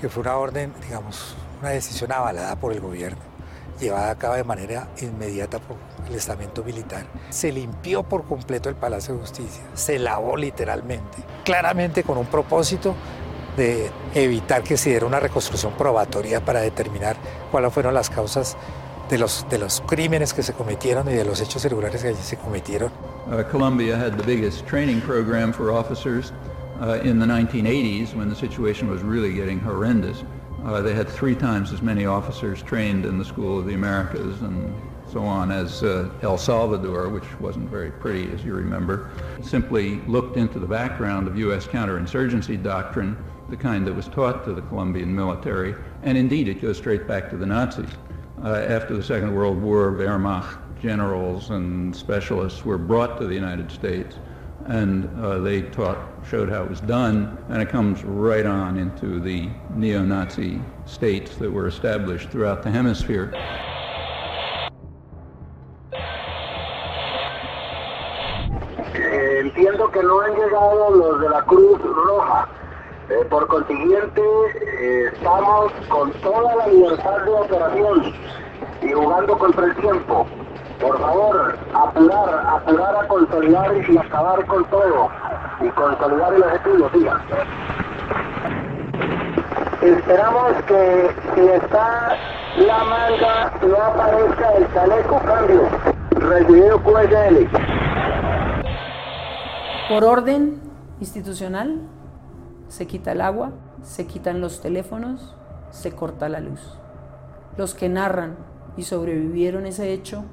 [0.00, 3.27] Que fue una orden, digamos, una decisión avalada por el gobierno
[3.78, 5.76] llevada a cabo de manera inmediata por
[6.08, 7.06] el estamento militar.
[7.30, 12.94] Se limpió por completo el Palacio de Justicia, se lavó literalmente, claramente con un propósito
[13.56, 17.16] de evitar que se diera una reconstrucción probatoria para determinar
[17.50, 18.56] cuáles fueron las causas
[19.10, 22.22] de los, de los crímenes que se cometieron y de los hechos irregulares que allí
[22.22, 22.92] se cometieron.
[23.26, 26.32] Uh, Colombia had the biggest training program for officers
[26.80, 30.22] uh, in the 1980s when the situation was really getting horrendous.
[30.64, 34.42] Uh, they had three times as many officers trained in the School of the Americas
[34.42, 34.74] and
[35.10, 40.36] so on as uh, El Salvador, which wasn't very pretty, as you remember, simply looked
[40.36, 41.66] into the background of U.S.
[41.66, 43.16] counterinsurgency doctrine,
[43.48, 47.30] the kind that was taught to the Colombian military, and indeed it goes straight back
[47.30, 47.88] to the Nazis.
[48.42, 53.70] Uh, after the Second World War, Wehrmacht generals and specialists were brought to the United
[53.70, 54.16] States
[54.68, 59.18] and uh, they taught, showed how it was done, and it comes right on into
[59.18, 63.32] the neo-Nazi states that were established throughout the hemisphere.
[68.94, 72.48] Eh, entiendo que no han llegado los de la Cruz Roja.
[73.08, 78.12] Eh, por consiguiente, eh, estamos con toda la libertad de operación
[78.82, 80.26] y jugando contra el tiempo.
[80.80, 85.10] Por favor, apurar, apurar a consolidar y acabar con todo.
[85.60, 87.20] Y consolidar el objetivo, siga.
[89.82, 92.16] Esperamos que si está
[92.58, 95.62] la manga no aparezca el chaleco cambio.
[96.10, 97.48] Recibido QSL.
[99.88, 100.60] Por orden
[101.00, 101.80] institucional,
[102.68, 103.50] se quita el agua,
[103.82, 105.34] se quitan los teléfonos,
[105.70, 106.78] se corta la luz.
[107.56, 108.36] Los que narran
[108.76, 110.24] y sobrevivieron ese hecho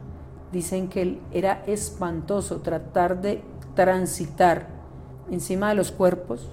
[0.52, 3.42] dicen que era espantoso tratar de
[3.76, 4.68] transitar
[5.30, 6.52] encima de los cuerpos,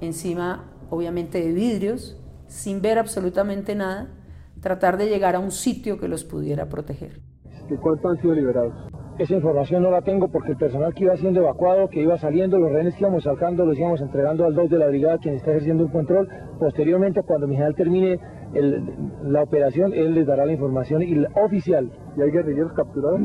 [0.00, 4.08] encima obviamente de vidrios, sin ver absolutamente nada,
[4.60, 7.20] tratar de llegar a un sitio que los pudiera proteger.
[7.80, 8.74] ¿Cuántos han sido liberados?
[9.20, 12.58] Esa información no la tengo porque el personal que iba siendo evacuado, que iba saliendo,
[12.58, 15.50] los rehenes que íbamos sacando, los íbamos entregando al 2 de la brigada, quien está
[15.50, 16.26] ejerciendo un control.
[16.58, 18.18] Posteriormente, cuando mi general termine
[19.22, 21.92] la operación, él les dará la información y oficial.
[22.16, 23.20] ¿Y hay guerrilleros capturados?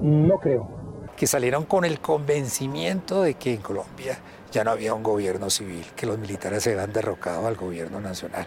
[0.00, 0.70] No creo.
[1.14, 4.16] Que salieron con el convencimiento de que en Colombia
[4.52, 8.46] ya no había un gobierno civil, que los militares se habían derrocado al gobierno nacional,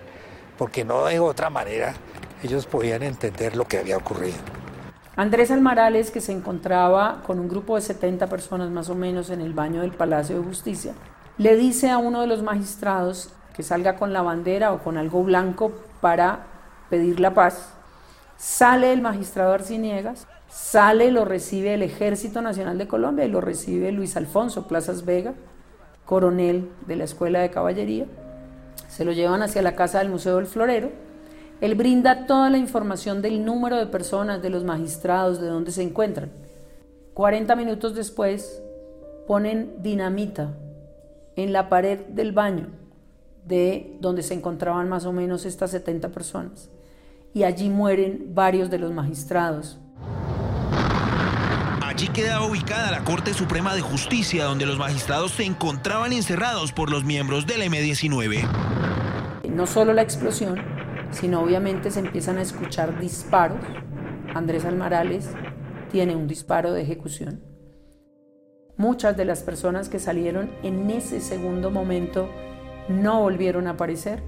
[0.57, 1.93] porque no de otra manera
[2.43, 4.37] ellos podían entender lo que había ocurrido.
[5.17, 9.41] Andrés Almarales, que se encontraba con un grupo de 70 personas más o menos en
[9.41, 10.93] el baño del Palacio de Justicia,
[11.39, 15.23] le dice a uno de los magistrados que salga con la bandera o con algo
[15.23, 16.45] blanco para
[16.91, 17.73] pedir la paz.
[18.37, 23.91] Sale el magistrado Arciniegas, sale, lo recibe el Ejército Nacional de Colombia y lo recibe
[23.91, 25.33] Luis Alfonso Plazas Vega,
[26.05, 28.05] coronel de la Escuela de Caballería.
[28.87, 31.06] Se lo llevan hacia la casa del Museo del Florero
[31.59, 35.81] él brinda toda la información del número de personas, de los magistrados, de dónde se
[35.81, 36.31] encuentran.
[37.13, 38.61] 40 minutos después
[39.25, 40.53] ponen dinamita
[41.35, 42.67] en la pared del baño
[43.45, 46.69] de donde se encontraban más o menos estas 70 personas.
[47.33, 49.79] Y allí mueren varios de los magistrados.
[51.81, 56.91] Allí queda ubicada la Corte Suprema de Justicia, donde los magistrados se encontraban encerrados por
[56.91, 58.47] los miembros del M-19.
[59.49, 60.76] No solo la explosión,
[61.11, 63.59] sino obviamente se empiezan a escuchar disparos.
[64.33, 65.29] Andrés Almarales
[65.91, 67.41] tiene un disparo de ejecución.
[68.77, 72.29] Muchas de las personas que salieron en ese segundo momento
[72.89, 74.21] no volvieron a aparecer.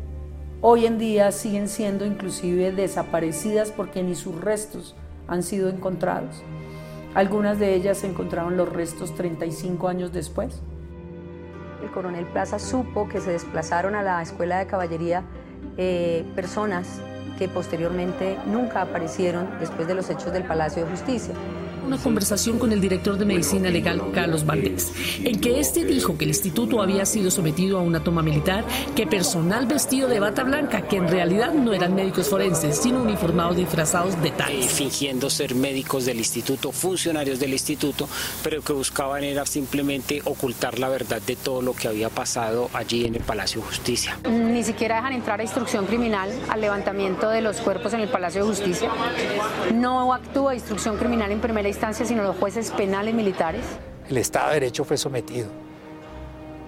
[0.61, 4.95] Hoy en día siguen siendo inclusive desaparecidas porque ni sus restos
[5.27, 6.43] han sido encontrados.
[7.13, 10.61] Algunas de ellas se encontraron los restos 35 años después.
[11.83, 15.23] El coronel Plaza supo que se desplazaron a la escuela de caballería
[15.81, 16.99] eh, personas
[17.37, 21.33] que posteriormente nunca aparecieron después de los hechos del Palacio de Justicia
[21.89, 24.91] una conversación con el director de Medicina Legal, Carlos Valdés,
[25.23, 28.63] en que este dijo que el instituto había sido sometido a una toma militar,
[28.95, 33.57] que personal vestido de bata blanca, que en realidad no eran médicos forenses, sino uniformados
[33.57, 34.53] disfrazados de tal.
[34.53, 38.07] fingiendo ser médicos del instituto, funcionarios del instituto,
[38.43, 43.05] pero que buscaban era simplemente ocultar la verdad de todo lo que había pasado allí
[43.05, 44.19] en el Palacio de Justicia.
[44.29, 48.43] Ni siquiera dejan entrar a instrucción criminal al levantamiento de los cuerpos en el Palacio
[48.43, 48.91] de Justicia.
[49.73, 53.63] No actúa instrucción criminal en primera instancia sino los jueces penales militares.
[54.09, 55.47] El Estado de Derecho fue sometido.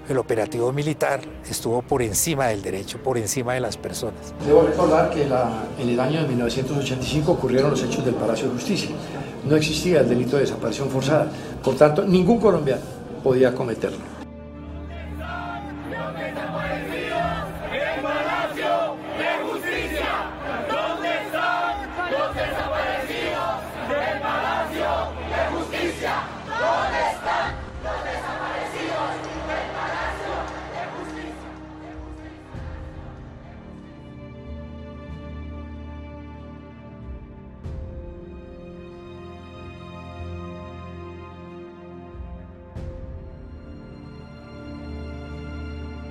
[0.09, 1.19] El operativo militar
[1.49, 4.33] estuvo por encima del derecho, por encima de las personas.
[4.45, 8.89] Debo recordar que en el año de 1985 ocurrieron los hechos del Palacio de Justicia.
[9.47, 11.27] No existía el delito de desaparición forzada.
[11.63, 12.81] Por tanto, ningún colombiano
[13.23, 14.10] podía cometerlo.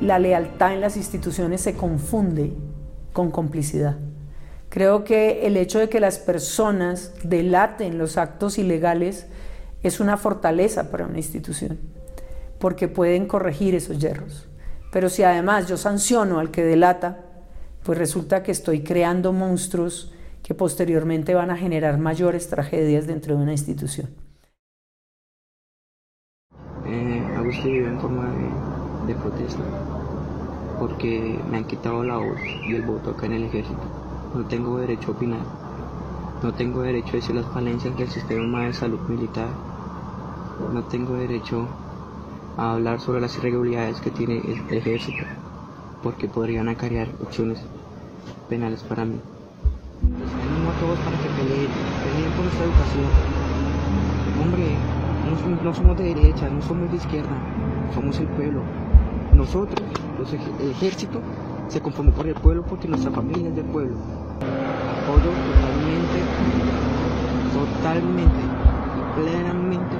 [0.00, 2.52] La lealtad en las instituciones se confunde
[3.12, 3.98] con complicidad.
[4.68, 9.26] Creo que el hecho de que las personas delaten los actos ilegales
[9.82, 11.78] es una fortaleza para una institución,
[12.58, 14.48] porque pueden corregir esos yerros.
[14.92, 17.24] Pero si además yo sanciono al que delata,
[17.82, 23.42] pues resulta que estoy creando monstruos que posteriormente van a generar mayores tragedias dentro de
[23.42, 24.08] una institución.
[26.86, 27.26] Eh,
[27.64, 28.32] en forma
[29.06, 29.89] de protesta
[30.80, 33.82] porque me han quitado la voz y el voto acá en el ejército.
[34.34, 35.40] No tengo derecho a opinar.
[36.42, 39.48] No tengo derecho a decir las falencias del sistema de salud militar.
[40.72, 41.68] No tengo derecho
[42.56, 45.22] a hablar sobre las irregularidades que tiene el ejército,
[46.02, 47.62] porque podrían acarrear opciones
[48.48, 49.20] penales para mí.
[50.18, 51.68] Les animo a todos para que peleen,
[52.04, 53.04] peleen por nuestra educación.
[54.42, 54.76] Hombre,
[55.62, 57.36] no somos de derecha, no somos de izquierda,
[57.94, 58.62] somos el pueblo.
[59.40, 59.80] Nosotros,
[60.60, 61.18] el ejército,
[61.68, 63.96] se conformó por el pueblo porque nuestra familia es del pueblo.
[65.02, 66.20] Apoyo totalmente,
[67.54, 68.40] totalmente,
[69.16, 69.96] plenamente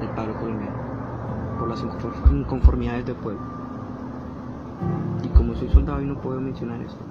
[0.00, 0.78] el paro colombiano
[1.58, 1.84] por las
[2.32, 3.42] inconformidades del pueblo.
[5.22, 7.04] Y como soy soldado y no puedo mencionar esto,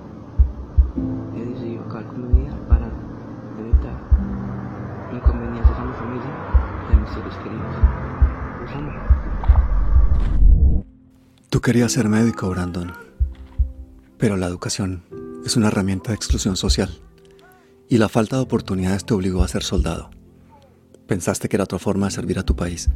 [1.36, 2.24] he decidido acabar con
[2.68, 2.88] para
[3.60, 3.94] evitar
[5.14, 6.32] inconvenientes a mi familia
[6.90, 7.76] y a mis seres queridos.
[8.60, 9.19] Los amo.
[11.50, 12.94] Tú querías ser médico, Brandon,
[14.20, 15.02] pero la educación
[15.44, 17.00] es una herramienta de exclusión social
[17.90, 20.12] y la falta de oportunidades te obligó a ser soldado.
[21.08, 22.90] Pensaste que era otra forma de servir a tu país,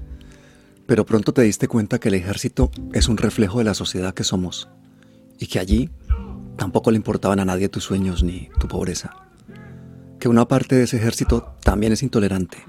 [0.86, 4.24] pero pronto te diste cuenta que el ejército es un reflejo de la sociedad que
[4.24, 4.70] somos
[5.39, 5.89] y que allí
[6.56, 9.16] tampoco le importaban a nadie tus sueños ni tu pobreza.
[10.20, 12.64] Que una parte de ese ejército también es intolerante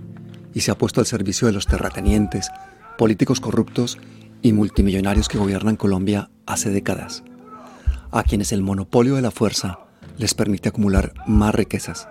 [0.55, 2.49] y se ha puesto al servicio de los terratenientes,
[2.97, 3.99] políticos corruptos
[4.45, 7.25] y multimillonarios que gobiernan Colombia hace décadas,
[8.13, 9.79] a quienes el monopolio de la fuerza
[10.19, 12.09] les permite acumular más riquezas,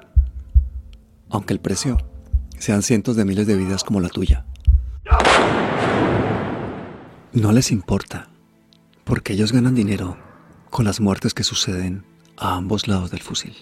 [1.29, 1.99] aunque el precio
[2.57, 4.47] sean cientos de miles de vidas como la tuya.
[7.33, 8.29] No les importa,
[9.03, 10.17] porque ellos ganan dinero
[10.71, 12.03] con las muertes que suceden
[12.35, 13.55] a ambos lados del fusil.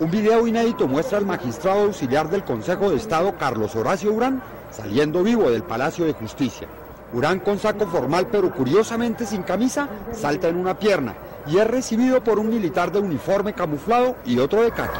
[0.00, 4.42] Un video inédito muestra al magistrado auxiliar del Consejo de Estado, Carlos Horacio Urán,
[4.72, 6.66] saliendo vivo del Palacio de Justicia.
[7.12, 11.14] Urán con saco formal pero curiosamente sin camisa, salta en una pierna
[11.46, 14.98] y es recibido por un militar de uniforme camuflado y otro de caqui.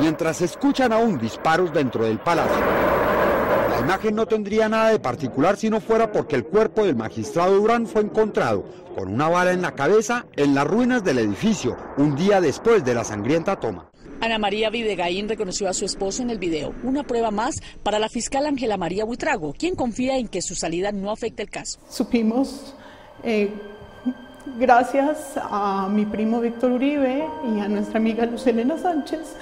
[0.00, 2.64] Mientras escuchan aún disparos dentro del palacio.
[3.70, 7.56] La imagen no tendría nada de particular si no fuera porque el cuerpo del magistrado
[7.56, 8.64] Durán fue encontrado
[8.94, 12.94] con una bala en la cabeza en las ruinas del edificio un día después de
[12.94, 13.90] la sangrienta toma.
[14.20, 18.08] Ana María Videgaín reconoció a su esposo en el video, una prueba más para la
[18.08, 21.78] fiscal Ángela María Buitrago, quien confía en que su salida no afecte el caso.
[21.88, 22.74] Supimos
[23.22, 23.50] eh,
[24.58, 29.36] gracias a mi primo Víctor Uribe y a nuestra amiga Lucelena Sánchez,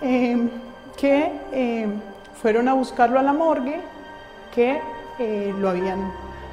[0.00, 0.48] eh,
[0.96, 1.88] que eh,
[2.40, 3.80] fueron a buscarlo a la morgue,
[4.54, 4.80] que
[5.58, 6.12] lo habían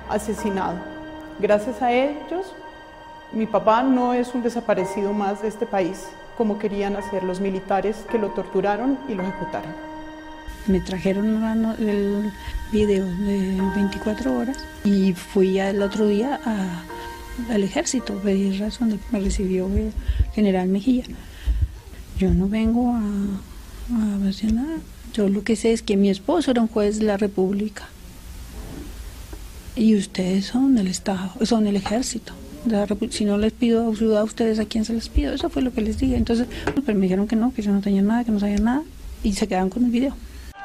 [0.09, 0.77] asesinado.
[1.39, 2.53] Gracias a ellos,
[3.33, 6.07] mi papá no es un desaparecido más de este país,
[6.37, 9.71] como querían hacer los militares que lo torturaron y lo ejecutaron.
[10.67, 11.43] Me trajeron
[11.79, 12.31] el
[12.71, 16.39] video de 24 horas y fui el otro día
[17.49, 19.91] al ejército, pedí razón, me recibió el
[20.33, 21.03] general Mejía.
[22.17, 24.77] Yo no vengo a, a hacer nada.
[25.13, 27.89] Yo lo que sé es que mi esposo era un juez de la República.
[29.75, 32.33] Y ustedes son el Estado, son el ejército.
[33.09, 35.33] Si no les pido ayuda a ustedes, ¿a quién se les pido?
[35.33, 36.15] Eso fue lo que les dije.
[36.15, 36.47] Entonces,
[36.85, 38.83] pues me dijeron que no, que yo no tenía nada, que no sabía nada.
[39.23, 40.15] Y se quedaron con el video.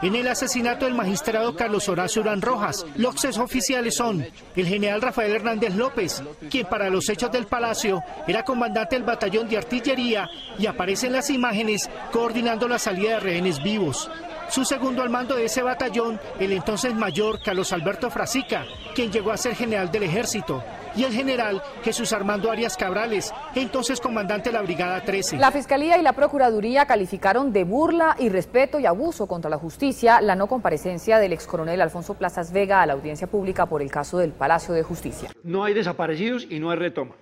[0.00, 4.24] En el asesinato del magistrado Carlos Horacio Urán Rojas, los oficiales son
[4.54, 9.48] el general Rafael Hernández López, quien para los hechos del Palacio era comandante del batallón
[9.48, 14.08] de artillería y aparece en las imágenes coordinando la salida de rehenes vivos.
[14.50, 19.32] Su segundo al mando de ese batallón, el entonces mayor Carlos Alberto Frasica, quien llegó
[19.32, 20.62] a ser general del ejército
[20.98, 25.36] y el general Jesús Armando Arias Cabrales, entonces comandante de la Brigada 13.
[25.36, 30.34] La Fiscalía y la Procuraduría calificaron de burla, irrespeto y abuso contra la justicia la
[30.34, 34.18] no comparecencia del ex coronel Alfonso Plazas Vega a la audiencia pública por el caso
[34.18, 35.30] del Palacio de Justicia.
[35.44, 37.14] No hay desaparecidos y no hay retoma.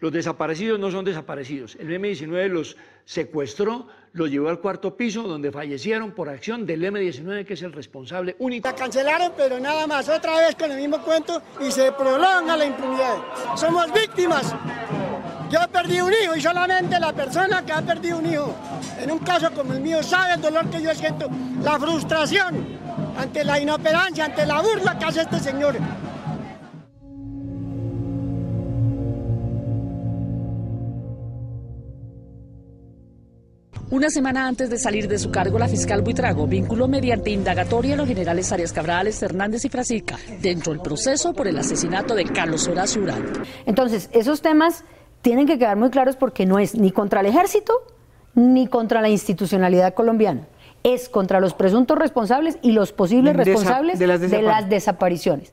[0.00, 1.76] Los desaparecidos no son desaparecidos.
[1.78, 7.44] El M-19 los secuestró, los llevó al cuarto piso donde fallecieron por acción del M-19
[7.44, 8.66] que es el responsable único.
[8.66, 12.64] La cancelaron pero nada más, otra vez con el mismo cuento y se prolonga la
[12.64, 13.16] impunidad.
[13.56, 14.54] Somos víctimas.
[15.50, 18.54] Yo perdí un hijo y solamente la persona que ha perdido un hijo
[19.00, 21.28] en un caso como el mío sabe el dolor que yo siento,
[21.62, 22.78] la frustración
[23.18, 25.76] ante la inoperancia, ante la burla que hace este señor.
[33.90, 37.96] Una semana antes de salir de su cargo, la fiscal Buitrago vinculó mediante indagatoria a
[37.96, 42.68] los generales Arias Cabrales, Hernández y Frasica dentro del proceso por el asesinato de Carlos
[42.68, 43.24] Horacio Urán.
[43.66, 44.84] Entonces, esos temas
[45.22, 47.72] tienen que quedar muy claros porque no es ni contra el ejército
[48.36, 50.46] ni contra la institucionalidad colombiana.
[50.84, 55.52] Es contra los presuntos responsables y los posibles responsables de las desapariciones.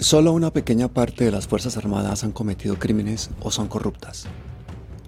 [0.00, 4.24] Solo una pequeña parte de las Fuerzas Armadas han cometido crímenes o son corruptas.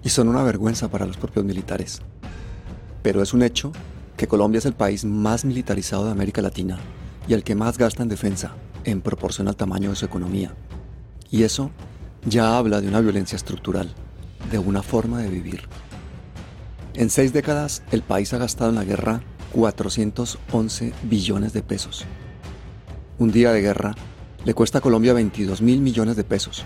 [0.03, 2.03] Y son una vergüenza para los propios militares.
[3.01, 3.71] Pero es un hecho
[4.17, 6.77] que Colombia es el país más militarizado de América Latina
[7.27, 10.53] y el que más gasta en defensa en proporción al tamaño de su economía.
[11.31, 11.71] Y eso
[12.23, 13.91] ya habla de una violencia estructural,
[14.51, 15.61] de una forma de vivir.
[16.93, 19.23] En seis décadas, el país ha gastado en la guerra
[19.53, 22.05] 411 billones de pesos.
[23.17, 23.95] Un día de guerra
[24.45, 26.63] le cuesta a Colombia 22 mil millones de pesos,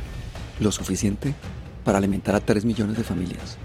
[0.59, 1.35] lo suficiente
[1.83, 3.57] para alimentar a 3 millones de familias.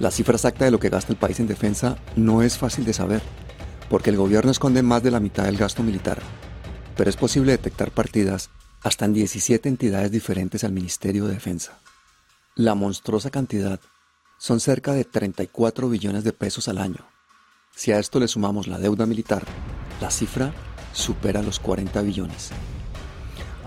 [0.00, 2.92] La cifra exacta de lo que gasta el país en defensa no es fácil de
[2.92, 3.22] saber,
[3.88, 6.18] porque el gobierno esconde más de la mitad del gasto militar,
[6.96, 8.50] pero es posible detectar partidas
[8.82, 11.78] hasta en 17 entidades diferentes al Ministerio de Defensa.
[12.54, 13.80] La monstruosa cantidad
[14.38, 17.06] son cerca de 34 billones de pesos al año.
[17.74, 19.44] Si a esto le sumamos la deuda militar,
[20.00, 20.52] la cifra
[20.92, 22.50] supera los 40 billones.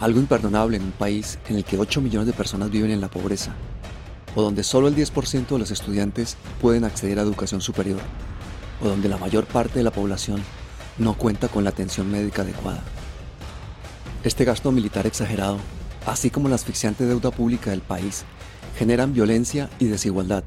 [0.01, 3.07] Algo imperdonable en un país en el que 8 millones de personas viven en la
[3.07, 3.53] pobreza,
[4.35, 7.99] o donde solo el 10% de los estudiantes pueden acceder a educación superior,
[8.81, 10.41] o donde la mayor parte de la población
[10.97, 12.81] no cuenta con la atención médica adecuada.
[14.23, 15.59] Este gasto militar exagerado,
[16.07, 18.23] así como la asfixiante deuda pública del país,
[18.79, 20.43] generan violencia y desigualdad,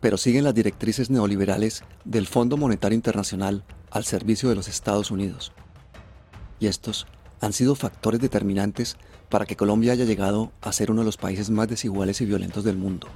[0.00, 5.50] pero siguen las directrices neoliberales del Fondo Monetario Internacional al servicio de los Estados Unidos.
[6.60, 7.08] Y estos
[7.40, 8.96] han sido factores determinantes
[9.28, 12.64] para que Colombia haya llegado a ser uno de los países más desiguales y violentos
[12.64, 13.08] del mundo.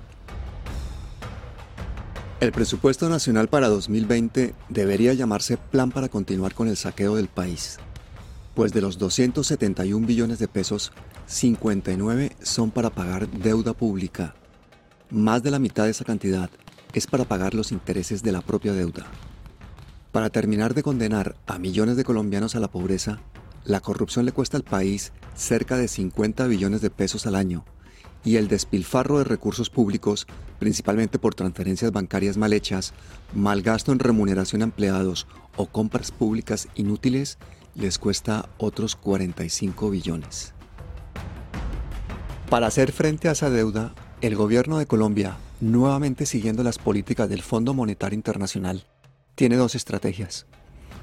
[2.41, 7.79] El presupuesto nacional para 2020 debería llamarse Plan para continuar con el saqueo del país,
[8.55, 10.93] pues de los 271 billones de pesos,
[11.27, 14.35] 59 son para pagar deuda pública.
[15.09, 16.51] Más de la mitad de esa cantidad
[16.93, 19.07] es para pagar los intereses de la propia deuda.
[20.11, 23.21] Para terminar de condenar a millones de colombianos a la pobreza,
[23.65, 27.65] la corrupción le cuesta al país cerca de 50 billones de pesos al año
[28.25, 30.27] y el despilfarro de recursos públicos,
[30.59, 32.93] principalmente por transferencias bancarias mal hechas,
[33.35, 37.39] mal gasto en remuneración a empleados o compras públicas inútiles,
[37.75, 40.55] les cuesta otros 45 billones.
[42.49, 47.43] Para hacer frente a esa deuda, el gobierno de Colombia, nuevamente siguiendo las políticas del
[47.43, 48.85] Fondo Monetario Internacional,
[49.35, 50.47] tiene dos estrategias.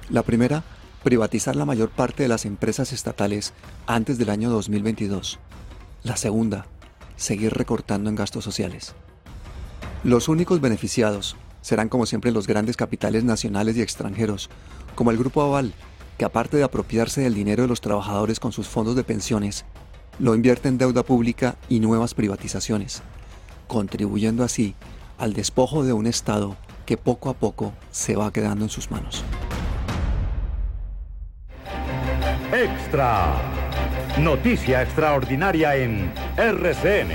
[0.10, 0.64] La primera
[1.04, 3.54] privatizar la mayor parte de las empresas estatales
[3.88, 5.40] antes del año 2022.
[6.04, 6.66] La segunda,
[7.16, 8.94] seguir recortando en gastos sociales.
[10.04, 14.50] Los únicos beneficiados serán como siempre los grandes capitales nacionales y extranjeros,
[14.96, 15.74] como el Grupo Aval,
[16.18, 19.66] que aparte de apropiarse del dinero de los trabajadores con sus fondos de pensiones,
[20.20, 23.02] lo invierte en deuda pública y nuevas privatizaciones,
[23.68, 24.76] contribuyendo así
[25.18, 29.24] al despojo de un Estado que poco a poco se va quedando en sus manos.
[32.52, 33.28] Extra.
[34.18, 37.12] Noticia extraordinaria en RCN.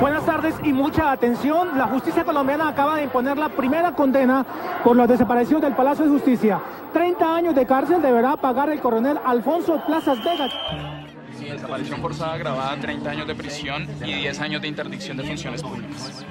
[0.00, 1.76] Buenas tardes y mucha atención.
[1.76, 4.44] La justicia colombiana acaba de imponer la primera condena
[4.82, 6.60] por los desaparecidos del Palacio de Justicia.
[6.94, 10.48] 30 años de cárcel deberá pagar el coronel Alfonso Plazas Vega.
[11.38, 15.62] Sí, desaparición forzada agravada, 30 años de prisión y 10 años de interdicción de funciones
[15.62, 16.24] públicas.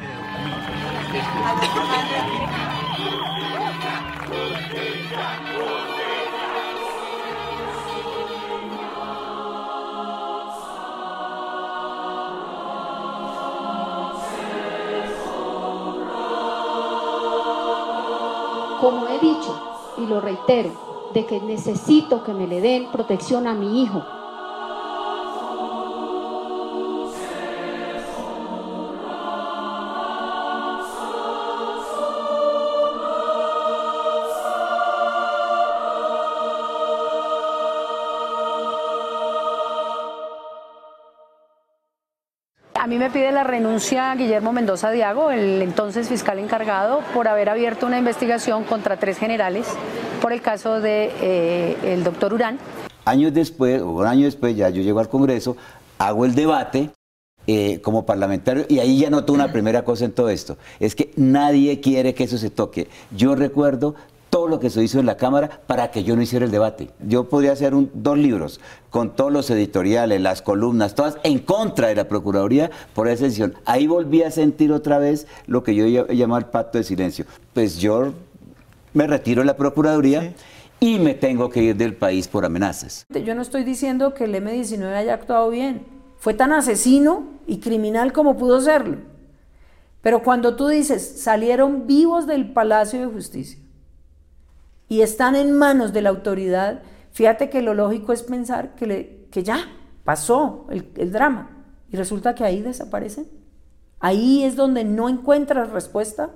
[18.79, 20.71] Como he dicho y lo reitero,
[21.13, 24.03] de que necesito que me le den protección a mi hijo.
[42.85, 47.49] A mí me pide la renuncia Guillermo Mendoza Diago, el entonces fiscal encargado, por haber
[47.49, 49.65] abierto una investigación contra tres generales
[50.21, 52.59] por el caso de, eh, el doctor Urán.
[53.05, 55.57] Años después, o un año después, ya yo llego al Congreso,
[55.97, 56.91] hago el debate
[57.47, 61.09] eh, como parlamentario y ahí ya noto una primera cosa en todo esto, es que
[61.15, 62.87] nadie quiere que eso se toque.
[63.09, 63.95] Yo recuerdo
[64.45, 66.89] todo lo que se hizo en la Cámara para que yo no hiciera el debate.
[66.99, 68.59] Yo podría hacer un, dos libros
[68.91, 73.55] con todos los editoriales, las columnas, todas en contra de la Procuraduría por esa decisión.
[73.65, 77.25] Ahí volví a sentir otra vez lo que yo llamo el pacto de silencio.
[77.53, 78.13] Pues yo
[78.93, 80.33] me retiro de la Procuraduría.
[80.77, 83.05] Y me tengo que ir del país por amenazas.
[83.09, 85.85] Yo no estoy diciendo que el M-19 haya actuado bien.
[86.17, 88.97] Fue tan asesino y criminal como pudo serlo.
[90.01, 93.57] Pero cuando tú dices, salieron vivos del Palacio de Justicia,
[94.87, 96.81] y están en manos de la autoridad,
[97.11, 99.67] fíjate que lo lógico es pensar que, ya
[100.03, 101.49] pasó el, el drama
[101.91, 103.27] y resulta que ahí desaparecen.
[103.99, 106.29] Ahí es donde no encuentras respuesta.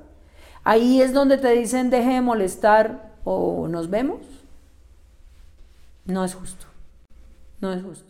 [0.64, 4.20] Ahí es donde te dicen deje de molestar o nos vemos.
[6.06, 6.66] No es justo.
[7.62, 8.09] No es justo.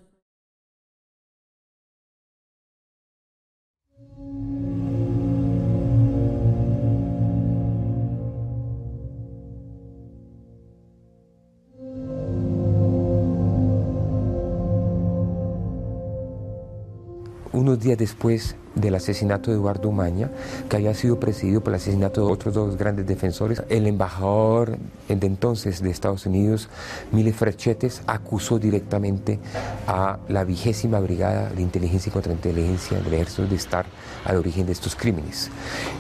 [17.60, 20.30] Unos días después del asesinato de Eduardo Umaña,
[20.70, 25.28] que había sido presidido por el asesinato de otros dos grandes defensores, el embajador de
[25.28, 26.70] entonces de Estados Unidos,
[27.12, 29.40] Mile Frechetes, acusó directamente
[29.88, 33.86] a la vigésima brigada de inteligencia y contrainteligencia del ejército de estar
[34.24, 35.50] al origen de estos crímenes.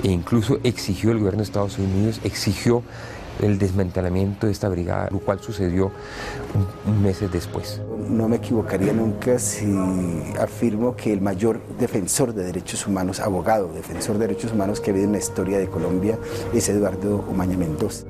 [0.03, 2.83] E incluso exigió el gobierno de Estados Unidos, exigió
[3.41, 5.91] el desmantelamiento de esta brigada, lo cual sucedió
[7.01, 7.81] meses después.
[8.09, 9.65] No me equivocaría nunca si
[10.39, 14.93] afirmo que el mayor defensor de derechos humanos, abogado, defensor de derechos humanos que ha
[14.93, 16.17] habido en la historia de Colombia
[16.53, 18.05] es Eduardo Umaña Mendoza.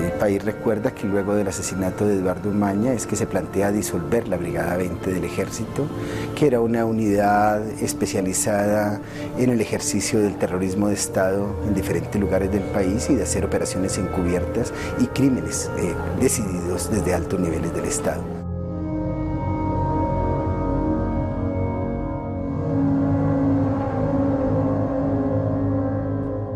[0.00, 4.28] El país recuerda que luego del asesinato de Eduardo Umaña es que se plantea disolver
[4.28, 5.86] la Brigada 20 del Ejército,
[6.34, 9.00] que era una unidad especializada
[9.36, 13.44] en el ejercicio del terrorismo de Estado en diferentes lugares del país y de hacer
[13.44, 18.22] operaciones encubiertas y crímenes eh, decididos desde altos niveles del Estado.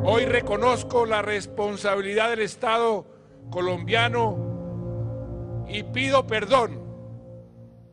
[0.07, 3.13] Hoy reconozco la responsabilidad del Estado
[3.51, 6.82] colombiano y pido perdón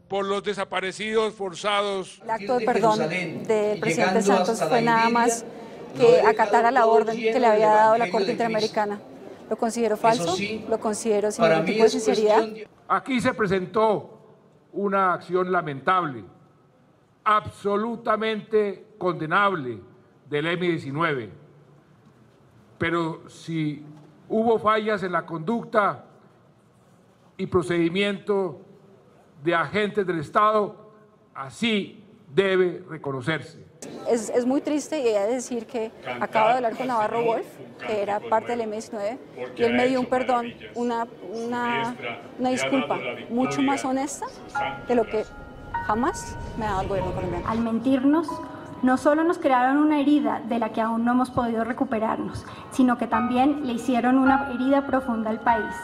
[0.07, 2.21] por los desaparecidos forzados.
[2.23, 5.45] El acto de perdón del presidente Santos fue nada más
[5.97, 8.99] que acatara la orden que le había dado la Corte Interamericana.
[9.49, 10.35] Lo considero falso,
[10.69, 12.47] lo considero sin ningún tipo de sinceridad.
[12.87, 14.21] Aquí se presentó
[14.73, 16.23] una acción lamentable,
[17.23, 19.79] absolutamente condenable
[20.29, 21.29] del M-19.
[22.77, 23.85] Pero si
[24.31, 26.05] hubo fallas en la conducta
[27.37, 28.61] y procedimiento
[29.43, 30.75] de agentes del Estado,
[31.35, 32.03] así
[32.33, 33.65] debe reconocerse.
[34.07, 37.45] Es, es, muy triste y he de decir que acabo de hablar con Navarro Wolf,
[37.85, 39.17] que era parte del MS9,
[39.57, 41.95] y él me dio un perdón, una, una,
[42.39, 44.27] una disculpa mucho más honesta
[44.87, 45.25] de lo que
[45.85, 47.47] jamás me ha dado el gobierno colombiano.
[47.49, 48.27] Al mentirnos,
[48.83, 52.97] no solo nos crearon una herida de la que aún no hemos podido recuperarnos, sino
[52.97, 55.75] que también le hicieron una herida profunda al país.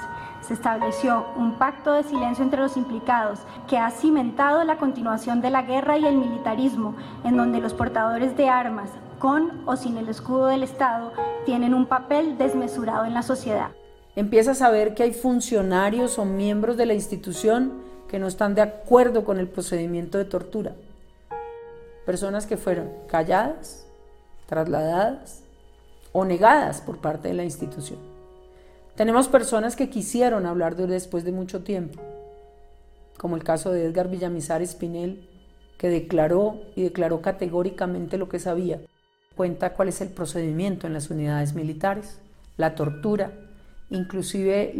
[0.41, 5.49] Se estableció un pacto de silencio entre los implicados que ha cimentado la continuación de
[5.49, 8.89] la guerra y el militarismo, en donde los portadores de armas,
[9.19, 11.11] con o sin el escudo del Estado,
[11.45, 13.71] tienen un papel desmesurado en la sociedad.
[14.15, 17.73] Empiezas a ver que hay funcionarios o miembros de la institución
[18.07, 20.73] que no están de acuerdo con el procedimiento de tortura
[22.07, 23.85] personas que fueron calladas,
[24.45, 25.43] trasladadas
[26.13, 27.99] o negadas por parte de la institución.
[28.95, 32.01] Tenemos personas que quisieron hablar de después de mucho tiempo,
[33.17, 35.27] como el caso de Edgar Villamizar Espinel,
[35.77, 38.79] que declaró y declaró categóricamente lo que sabía.
[39.35, 42.21] Cuenta cuál es el procedimiento en las unidades militares,
[42.55, 43.33] la tortura,
[43.89, 44.73] inclusive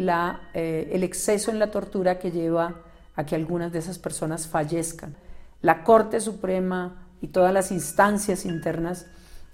[0.53, 2.83] eh, el exceso en la tortura que lleva
[3.17, 5.13] a que algunas de esas personas fallezcan.
[5.61, 9.07] La Corte Suprema y todas las instancias internas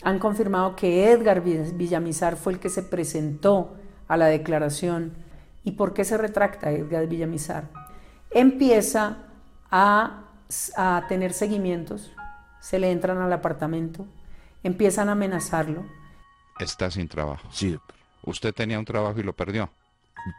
[0.03, 3.75] han confirmado que Edgar Villamizar fue el que se presentó
[4.07, 5.13] a la declaración.
[5.63, 7.69] ¿Y por qué se retracta Edgar Villamizar?
[8.31, 9.17] Empieza
[9.71, 10.25] a,
[10.75, 12.11] a tener seguimientos,
[12.59, 14.05] se le entran al apartamento,
[14.61, 15.85] empiezan a amenazarlo.
[16.59, 17.47] Está sin trabajo.
[17.51, 17.79] Sí.
[18.23, 19.69] Usted tenía un trabajo y lo perdió.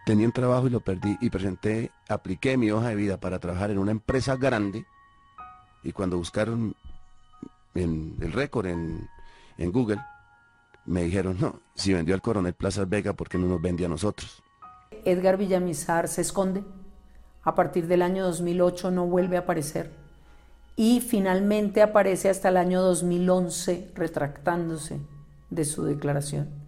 [0.07, 3.71] Tenía un trabajo y lo perdí y presenté, apliqué mi hoja de vida para trabajar
[3.71, 4.87] en una empresa grande
[5.83, 6.75] y cuando buscaron
[7.75, 9.09] en el récord en,
[9.59, 10.01] Google,
[10.87, 13.89] me dijeron, no, si vendió al coronel Plaza Vega, ¿por qué no nos vende a
[13.89, 14.43] nosotros?
[15.05, 16.65] Edgar Villamizar se esconde.
[17.43, 19.91] A partir del año 2008 no vuelve a aparecer.
[20.77, 25.01] Y finalmente aparece hasta el año 2011 retractándose
[25.51, 26.64] de su declaración.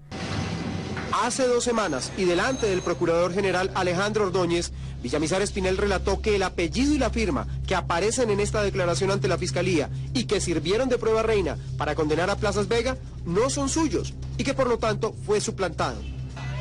[1.22, 4.70] Hace dos semanas y delante del Procurador General Alejandro Ordóñez,
[5.02, 9.26] Villamizar Espinel relató que el apellido y la firma que aparecen en esta declaración ante
[9.26, 13.70] la Fiscalía y que sirvieron de prueba reina para condenar a Plazas Vega no son
[13.70, 16.02] suyos y que por lo tanto fue suplantado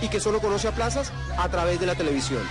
[0.01, 2.41] y que solo conoce a Plazas a través de la televisión.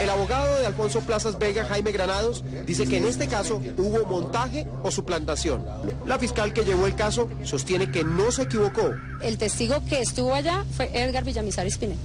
[0.00, 4.66] El abogado de Alfonso Plazas Vega, Jaime Granados, dice que en este caso hubo montaje
[4.82, 5.64] o suplantación.
[6.04, 8.92] La fiscal que llevó el caso sostiene que no se equivocó.
[9.22, 11.98] El testigo que estuvo allá fue Edgar Villamizar Espinel.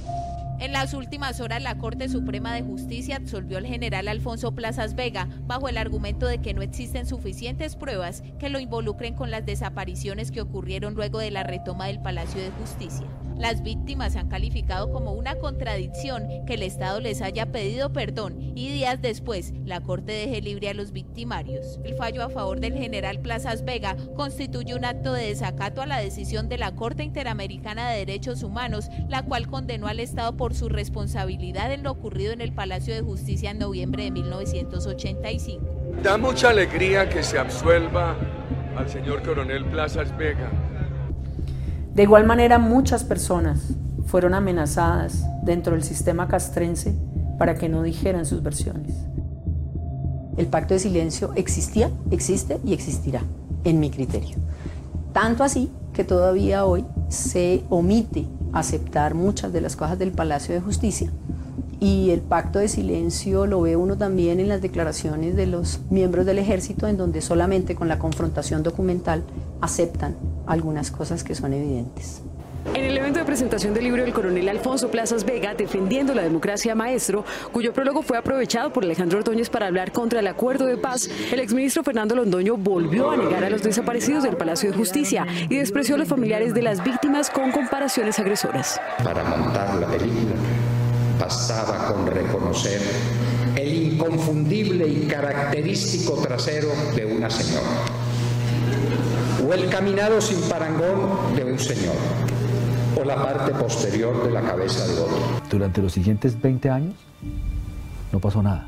[0.62, 5.28] En las últimas horas, la Corte Suprema de Justicia absolvió al general Alfonso Plazas Vega
[5.48, 10.30] bajo el argumento de que no existen suficientes pruebas que lo involucren con las desapariciones
[10.30, 13.08] que ocurrieron luego de la retoma del Palacio de Justicia.
[13.38, 18.70] Las víctimas han calificado como una contradicción que el Estado les haya pedido perdón y
[18.70, 21.80] días después la Corte deje libre a los victimarios.
[21.84, 26.00] El fallo a favor del general Plazas Vega constituye un acto de desacato a la
[26.00, 30.70] decisión de la Corte Interamericana de Derechos Humanos, la cual condenó al Estado por su
[30.70, 35.66] responsabilidad en lo ocurrido en el Palacio de Justicia en noviembre de 1985.
[36.04, 38.16] Da mucha alegría que se absuelva
[38.78, 40.50] al señor coronel Plazas Vega
[41.94, 43.60] de igual manera, muchas personas
[44.06, 46.96] fueron amenazadas dentro del sistema castrense
[47.38, 48.94] para que no dijeran sus versiones.
[50.38, 53.24] El pacto de silencio existía, existe y existirá,
[53.66, 54.38] en mi criterio.
[55.12, 60.62] Tanto así que todavía hoy se omite aceptar muchas de las cosas del Palacio de
[60.62, 61.12] Justicia.
[61.82, 66.26] Y el pacto de silencio lo ve uno también en las declaraciones de los miembros
[66.26, 69.24] del ejército, en donde solamente con la confrontación documental
[69.60, 70.16] aceptan
[70.48, 72.22] algunas cosas que son evidentes.
[72.74, 76.76] En el evento de presentación del libro del coronel Alfonso Plazas Vega, Defendiendo la Democracia
[76.76, 81.10] Maestro, cuyo prólogo fue aprovechado por Alejandro Ordóñez para hablar contra el acuerdo de paz,
[81.32, 85.58] el exministro Fernando Londoño volvió a negar a los desaparecidos del Palacio de Justicia y
[85.58, 88.80] despreció a los familiares de las víctimas con comparaciones agresoras.
[89.04, 90.36] Para montar la película,
[91.20, 92.80] bastaba con reconocer
[93.56, 98.01] el inconfundible y característico trasero de una señora
[99.54, 101.96] el caminado sin parangón de un señor
[103.00, 105.18] o la parte posterior de la cabeza de otro.
[105.50, 106.94] Durante los siguientes 20 años
[108.12, 108.68] no pasó nada.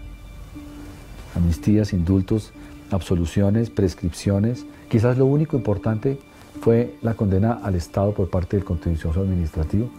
[1.36, 2.51] Amnistías, indultos,
[2.91, 4.65] absoluciones, prescripciones.
[4.89, 6.19] Quizás lo único importante
[6.61, 9.89] fue la condena al Estado por parte del Contencioso Administrativo,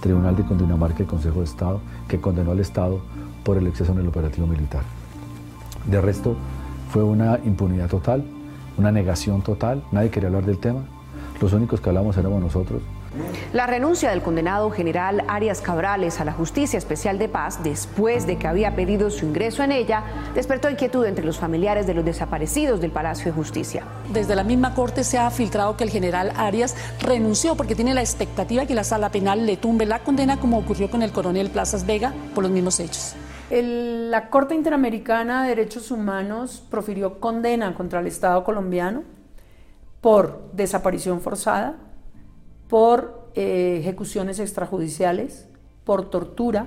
[0.00, 3.00] Tribunal de Cundinamarca y Consejo de Estado, que condenó al Estado
[3.44, 4.82] por el exceso en el operativo militar.
[5.86, 6.36] De resto,
[6.90, 8.24] fue una impunidad total,
[8.78, 10.84] una negación total, nadie quería hablar del tema,
[11.40, 12.82] los únicos que hablamos éramos nosotros,
[13.52, 18.38] la renuncia del condenado general Arias Cabrales a la Justicia Especial de Paz, después de
[18.38, 20.02] que había pedido su ingreso en ella,
[20.34, 23.84] despertó inquietud entre los familiares de los desaparecidos del Palacio de Justicia.
[24.12, 28.00] Desde la misma Corte se ha filtrado que el general Arias renunció porque tiene la
[28.00, 31.50] expectativa de que la sala penal le tumbe la condena, como ocurrió con el coronel
[31.50, 33.14] Plazas Vega por los mismos hechos.
[33.60, 39.02] La Corte Interamericana de Derechos Humanos profirió condena contra el Estado colombiano
[40.00, 41.76] por desaparición forzada,
[42.68, 45.48] por eh, ejecuciones extrajudiciales,
[45.84, 46.66] por tortura.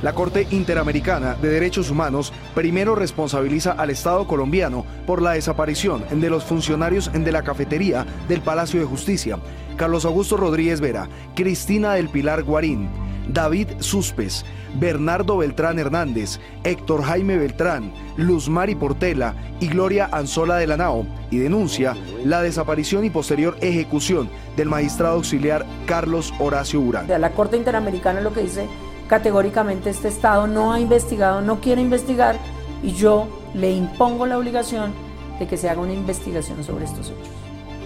[0.00, 6.30] La Corte Interamericana de Derechos Humanos primero responsabiliza al Estado colombiano por la desaparición de
[6.30, 9.38] los funcionarios de la cafetería del Palacio de Justicia,
[9.76, 12.88] Carlos Augusto Rodríguez Vera, Cristina del Pilar Guarín,
[13.28, 14.44] David Suspes,
[14.78, 21.06] Bernardo Beltrán Hernández, Héctor Jaime Beltrán, Luz Mari Portela y Gloria Anzola de la Nao
[21.30, 27.06] y denuncia la desaparición y posterior ejecución del magistrado auxiliar Carlos Horacio Urán.
[27.08, 28.66] La Corte Interamericana lo que dice
[29.08, 32.36] categóricamente este Estado no ha investigado, no quiere investigar
[32.82, 34.92] y yo le impongo la obligación
[35.38, 37.28] de que se haga una investigación sobre estos hechos.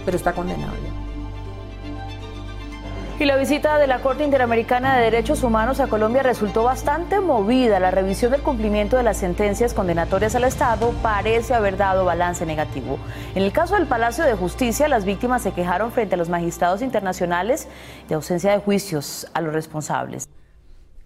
[0.05, 1.00] Pero está condenado ya.
[3.21, 7.79] Y la visita de la Corte Interamericana de Derechos Humanos a Colombia resultó bastante movida.
[7.79, 12.97] La revisión del cumplimiento de las sentencias condenatorias al Estado parece haber dado balance negativo.
[13.35, 16.81] En el caso del Palacio de Justicia, las víctimas se quejaron frente a los magistrados
[16.81, 17.67] internacionales
[18.09, 20.27] de ausencia de juicios a los responsables.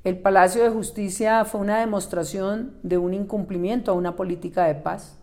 [0.05, 5.17] El Palacio de Justicia fue una demostración de un incumplimiento a una política de paz,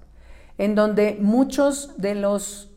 [0.59, 2.72] en donde muchos de los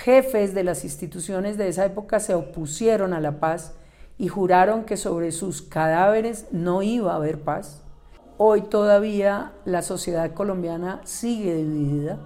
[0.00, 3.74] jefes de las instituciones de esa época se opusieron a la paz
[4.18, 7.82] y juraron que sobre sus cadáveres no iba a haber paz.
[8.38, 12.18] Hoy todavía la sociedad colombiana sigue dividida,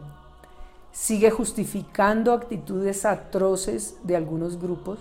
[0.92, 5.00] sigue justificando actitudes atroces de algunos grupos,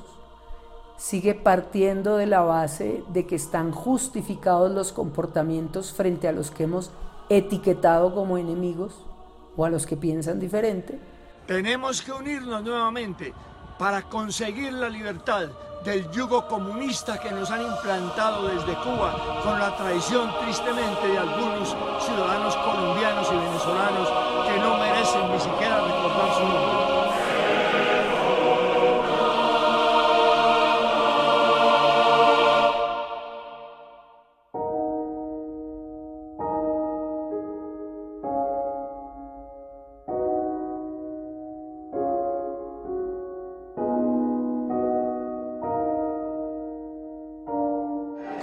[0.97, 6.63] sigue partiendo de la base de que están justificados los comportamientos frente a los que
[6.63, 6.89] hemos
[7.29, 9.05] etiquetado como enemigos
[9.55, 11.12] o a los que piensan diferente
[11.47, 13.33] tenemos que unirnos nuevamente
[13.77, 15.49] para conseguir la libertad
[15.83, 21.75] del yugo comunista que nos han implantado desde Cuba con la traición tristemente de algunos
[21.99, 24.09] ciudadanos colombianos y venezolanos
[24.47, 25.82] que no merecen ni siquiera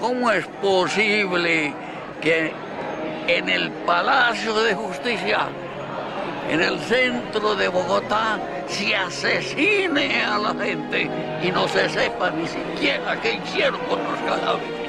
[0.01, 1.75] ¿Cómo es posible
[2.23, 2.51] que
[3.27, 5.41] en el Palacio de Justicia,
[6.51, 11.11] en el centro de Bogotá, se asesine a la gente
[11.43, 14.80] y no se sepa ni siquiera qué hicieron con los cadáveres?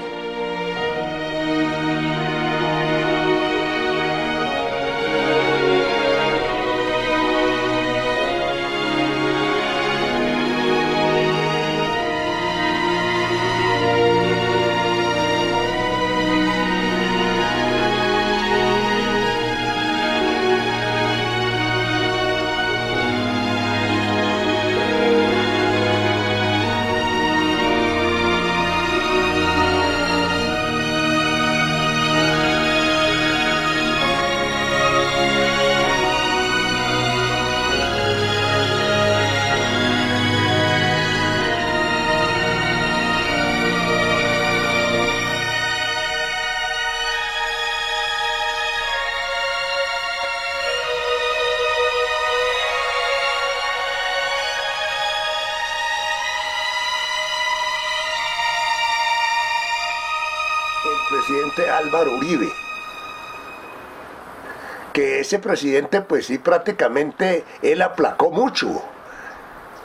[65.32, 68.84] Ese presidente, pues sí, prácticamente él aplacó mucho.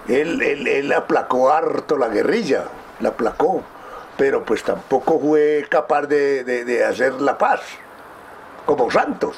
[0.09, 2.65] Él, él, aplacó harto la guerrilla,
[2.99, 3.63] la aplacó,
[4.17, 7.61] pero pues tampoco fue capaz de, de hacer la paz,
[8.65, 9.37] como Santos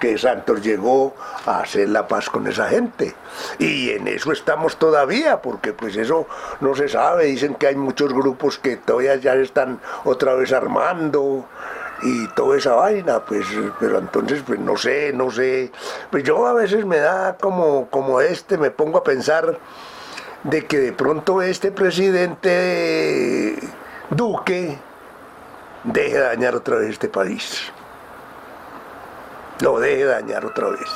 [0.00, 1.14] que Santos llegó
[1.46, 3.14] a hacer la paz con esa gente.
[3.60, 6.26] Y en eso estamos todavía, porque pues eso
[6.60, 7.26] no se sabe.
[7.26, 11.46] Dicen que hay muchos grupos que todavía ya están otra vez armando
[12.02, 13.46] y toda esa vaina, pues,
[13.78, 15.70] pero entonces, pues no sé, no sé.
[16.10, 19.58] Pues yo a veces me da como, como este, me pongo a pensar
[20.44, 23.56] de que de pronto este presidente
[24.10, 24.78] Duque
[25.84, 27.72] deje dañar otra vez este país
[29.62, 30.88] lo deje dañar otra vez.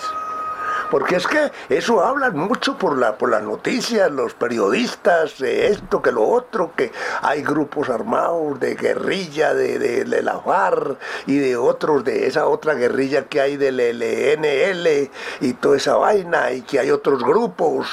[0.91, 6.01] Porque es que eso hablan mucho por, la, por las noticias, los periodistas, de esto,
[6.01, 11.57] que lo otro, que hay grupos armados de guerrilla de, de, la FARC y de
[11.57, 15.11] otros, de esa otra guerrilla que hay del LNL
[15.41, 17.89] y toda esa vaina, y que hay otros grupos.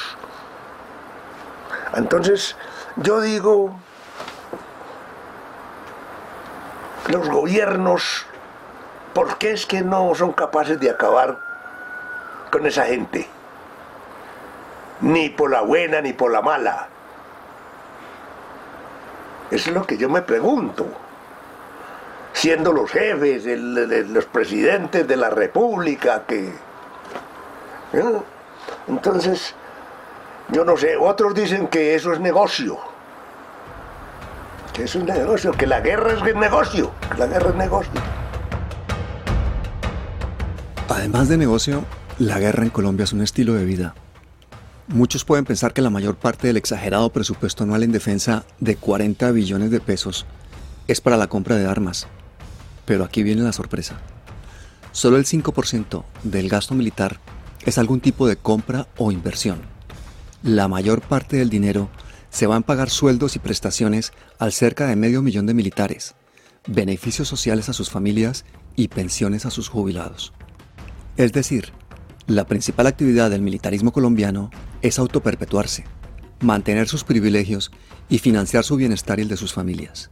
[1.96, 2.56] Entonces,
[2.98, 3.76] yo digo,
[7.08, 8.26] los gobiernos
[9.14, 11.53] ¿Por qué es que no son capaces de acabar
[12.54, 13.28] con esa gente?
[15.02, 16.88] Ni por la buena ni por la mala.
[19.50, 20.86] Eso es lo que yo me pregunto.
[22.32, 26.50] Siendo los jefes, los presidentes de la República, que...
[27.94, 28.22] ¿eh?
[28.88, 29.56] Entonces,
[30.50, 32.78] yo no sé, otros dicen que eso es negocio.
[34.74, 38.02] Que eso es negocio, que la guerra es negocio, la guerra es negocio.
[40.90, 41.84] Además de negocio,
[42.20, 43.96] la guerra en Colombia es un estilo de vida.
[44.88, 49.32] Muchos pueden pensar que la mayor parte del exagerado presupuesto anual en defensa de 40
[49.32, 50.26] billones de pesos
[50.88, 52.08] es para la compra de armas.
[52.86, 54.00] Pero aquí viene la sorpresa.
[54.92, 57.20] Solo el 5% del gasto militar
[57.66, 59.62] es algún tipo de compra o inversión.
[60.44, 61.90] La mayor parte del dinero
[62.30, 66.14] se va a pagar sueldos y prestaciones al cerca de medio millón de militares,
[66.68, 68.46] beneficios sociales a sus familias
[68.76, 70.34] y pensiones a sus jubilados.
[71.16, 71.72] Es decir,
[72.28, 74.50] la principal actividad del militarismo colombiano
[74.82, 75.84] es autoperpetuarse,
[76.40, 77.72] mantener sus privilegios
[78.10, 80.10] y financiar su bienestar y el de sus familias.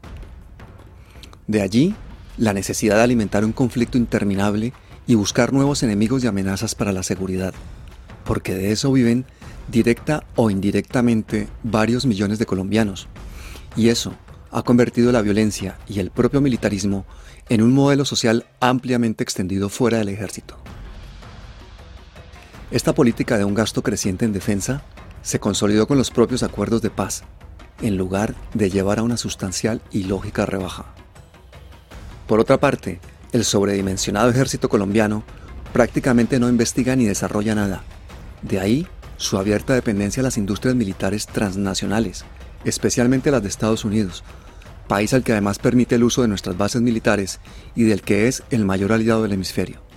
[1.47, 1.95] De allí,
[2.37, 4.73] la necesidad de alimentar un conflicto interminable
[5.07, 7.53] y buscar nuevos enemigos y amenazas para la seguridad,
[8.25, 9.25] porque de eso viven
[9.69, 13.07] directa o indirectamente varios millones de colombianos.
[13.75, 14.13] Y eso
[14.51, 17.05] ha convertido la violencia y el propio militarismo
[17.47, 20.57] en un modelo social ampliamente extendido fuera del ejército.
[22.71, 24.81] Esta política de un gasto creciente en defensa
[25.21, 27.23] se consolidó con los propios acuerdos de paz,
[27.81, 30.85] en lugar de llevar a una sustancial y lógica rebaja.
[32.27, 33.01] Por otra parte,
[33.33, 35.23] el sobredimensionado ejército colombiano
[35.73, 37.83] prácticamente no investiga ni desarrolla nada.
[38.41, 42.23] De ahí su abierta dependencia a las industrias militares transnacionales,
[42.63, 44.23] especialmente las de Estados Unidos,
[44.87, 47.41] país al que además permite el uso de nuestras bases militares
[47.75, 49.90] y del que es el mayor aliado del hemisferio.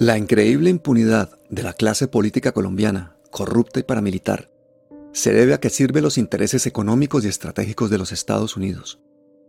[0.00, 4.50] La increíble impunidad de la clase política colombiana, corrupta y paramilitar,
[5.12, 8.98] se debe a que sirve los intereses económicos y estratégicos de los Estados Unidos,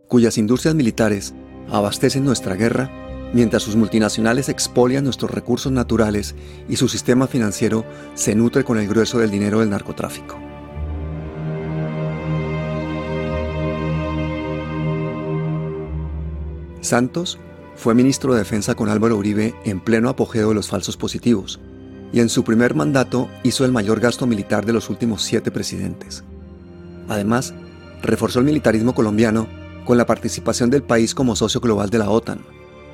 [0.06, 1.34] cuyas industrias militares
[1.68, 2.92] abastecen nuestra guerra
[3.34, 6.36] mientras sus multinacionales expolian nuestros recursos naturales
[6.68, 7.84] y su sistema financiero
[8.14, 10.38] se nutre con el grueso del dinero del narcotráfico.
[16.82, 17.40] Santos
[17.76, 21.60] fue ministro de Defensa con Álvaro Uribe en pleno apogeo de los falsos positivos,
[22.12, 26.24] y en su primer mandato hizo el mayor gasto militar de los últimos siete presidentes.
[27.08, 27.54] Además,
[28.02, 29.46] reforzó el militarismo colombiano
[29.84, 32.40] con la participación del país como socio global de la OTAN,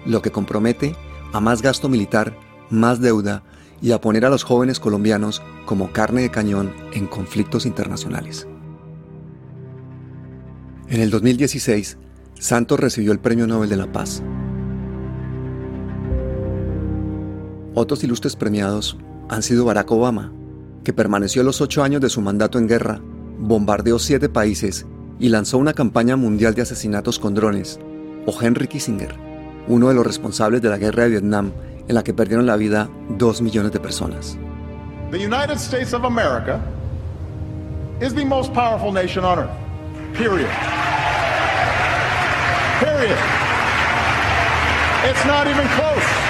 [0.05, 0.97] lo que compromete
[1.33, 2.37] a más gasto militar,
[2.69, 3.45] más deuda
[3.81, 8.47] y a poner a los jóvenes colombianos como carne de cañón en conflictos internacionales.
[10.89, 11.99] En el 2016,
[12.39, 14.23] Santos recibió el Premio Nobel de la Paz
[17.75, 18.99] Otros ilustres premiados
[19.31, 20.31] han sido Barack Obama,
[20.85, 23.01] que permaneció los ocho años de su mandato en guerra,
[23.39, 24.87] bombardeó siete países
[25.19, 27.81] y lanzó una campaña mundial de asesinatos con drones,
[28.27, 29.15] o Henry Kissinger,
[29.69, 31.53] uno de los responsables de la guerra de Vietnam
[31.89, 34.37] en la que perdieron la vida dos millones de personas.
[35.11, 36.61] The United States of America
[38.01, 39.51] is the most powerful nation on earth.
[40.15, 40.51] Period.
[42.81, 43.19] Period.
[45.05, 46.22] It's not even close.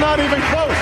[0.00, 0.78] Not even close.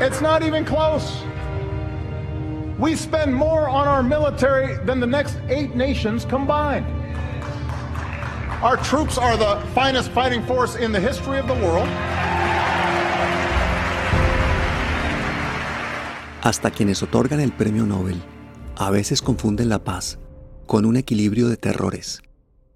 [0.00, 1.22] It's not even close.
[2.78, 6.86] We spend more on our military than the next eight nations combined.
[8.62, 11.88] Our troops are the finest fighting force in the history of the world.
[16.42, 18.22] Hasta quienes otorgan el premio Nobel
[18.76, 20.18] a veces confunden la paz
[20.66, 22.22] con un equilibrio de terrores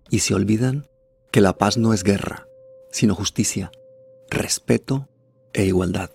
[0.09, 0.87] y se olvidan
[1.33, 2.47] que la paz no es guerra,
[2.91, 3.71] sino justicia,
[4.31, 5.09] respeto
[5.53, 6.11] e igualdad.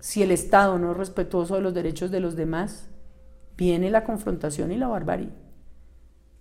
[0.00, 2.88] Si el Estado no es respetuoso de los derechos de los demás,
[3.56, 5.30] viene la confrontación y la barbarie.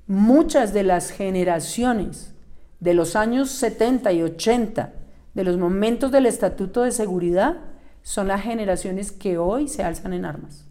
[0.07, 2.33] Muchas de las generaciones
[2.79, 4.93] de los años 70 y 80,
[5.33, 7.57] de los momentos del Estatuto de Seguridad,
[8.03, 10.67] son las generaciones que hoy se alzan en armas.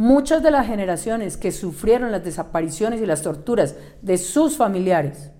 [0.00, 5.30] Muchas de las generaciones que sufrieron las desapariciones y las torturas de sus familiares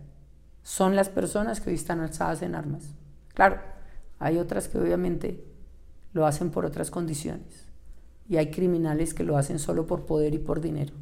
[0.63, 2.95] son las personas que hoy están alzadas en armas.
[3.33, 3.59] Claro,
[4.19, 5.43] hay otras que obviamente
[6.13, 7.69] lo hacen por otras condiciones
[8.29, 10.93] y hay criminales que lo hacen solo por poder y por dinero.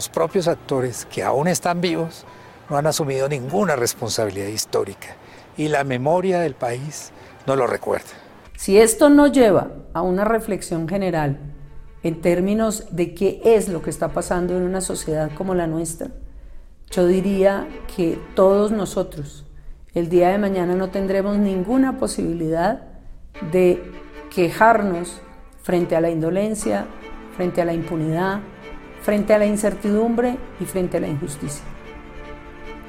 [0.00, 2.24] Los propios actores que aún están vivos
[2.70, 5.08] no han asumido ninguna responsabilidad histórica
[5.58, 7.12] y la memoria del país
[7.46, 8.08] no lo recuerda.
[8.56, 11.38] Si esto no lleva a una reflexión general
[12.02, 16.08] en términos de qué es lo que está pasando en una sociedad como la nuestra,
[16.90, 19.44] yo diría que todos nosotros
[19.92, 22.84] el día de mañana no tendremos ninguna posibilidad
[23.52, 23.82] de
[24.34, 25.20] quejarnos
[25.60, 26.86] frente a la indolencia,
[27.36, 28.40] frente a la impunidad,
[29.02, 31.64] frente a la incertidumbre y frente a la injusticia.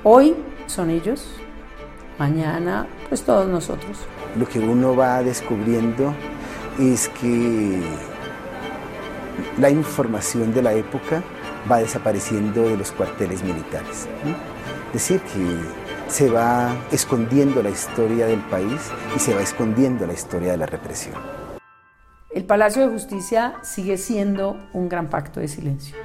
[0.03, 0.36] Hoy
[0.68, 1.28] son ellos,
[2.18, 3.97] mañana pues todos nosotros.
[4.38, 6.14] Lo que uno va descubriendo
[6.80, 7.82] es que
[9.59, 11.24] la información de la época
[11.70, 14.07] va desapareciendo de los cuarteles militares.
[14.88, 18.82] Es decir, que se va escondiendo la historia del país
[19.16, 21.41] y se va escondiendo la historia de la represión.
[22.34, 25.98] El Palacio de Justicia sigue siendo un gran pacto de silencio.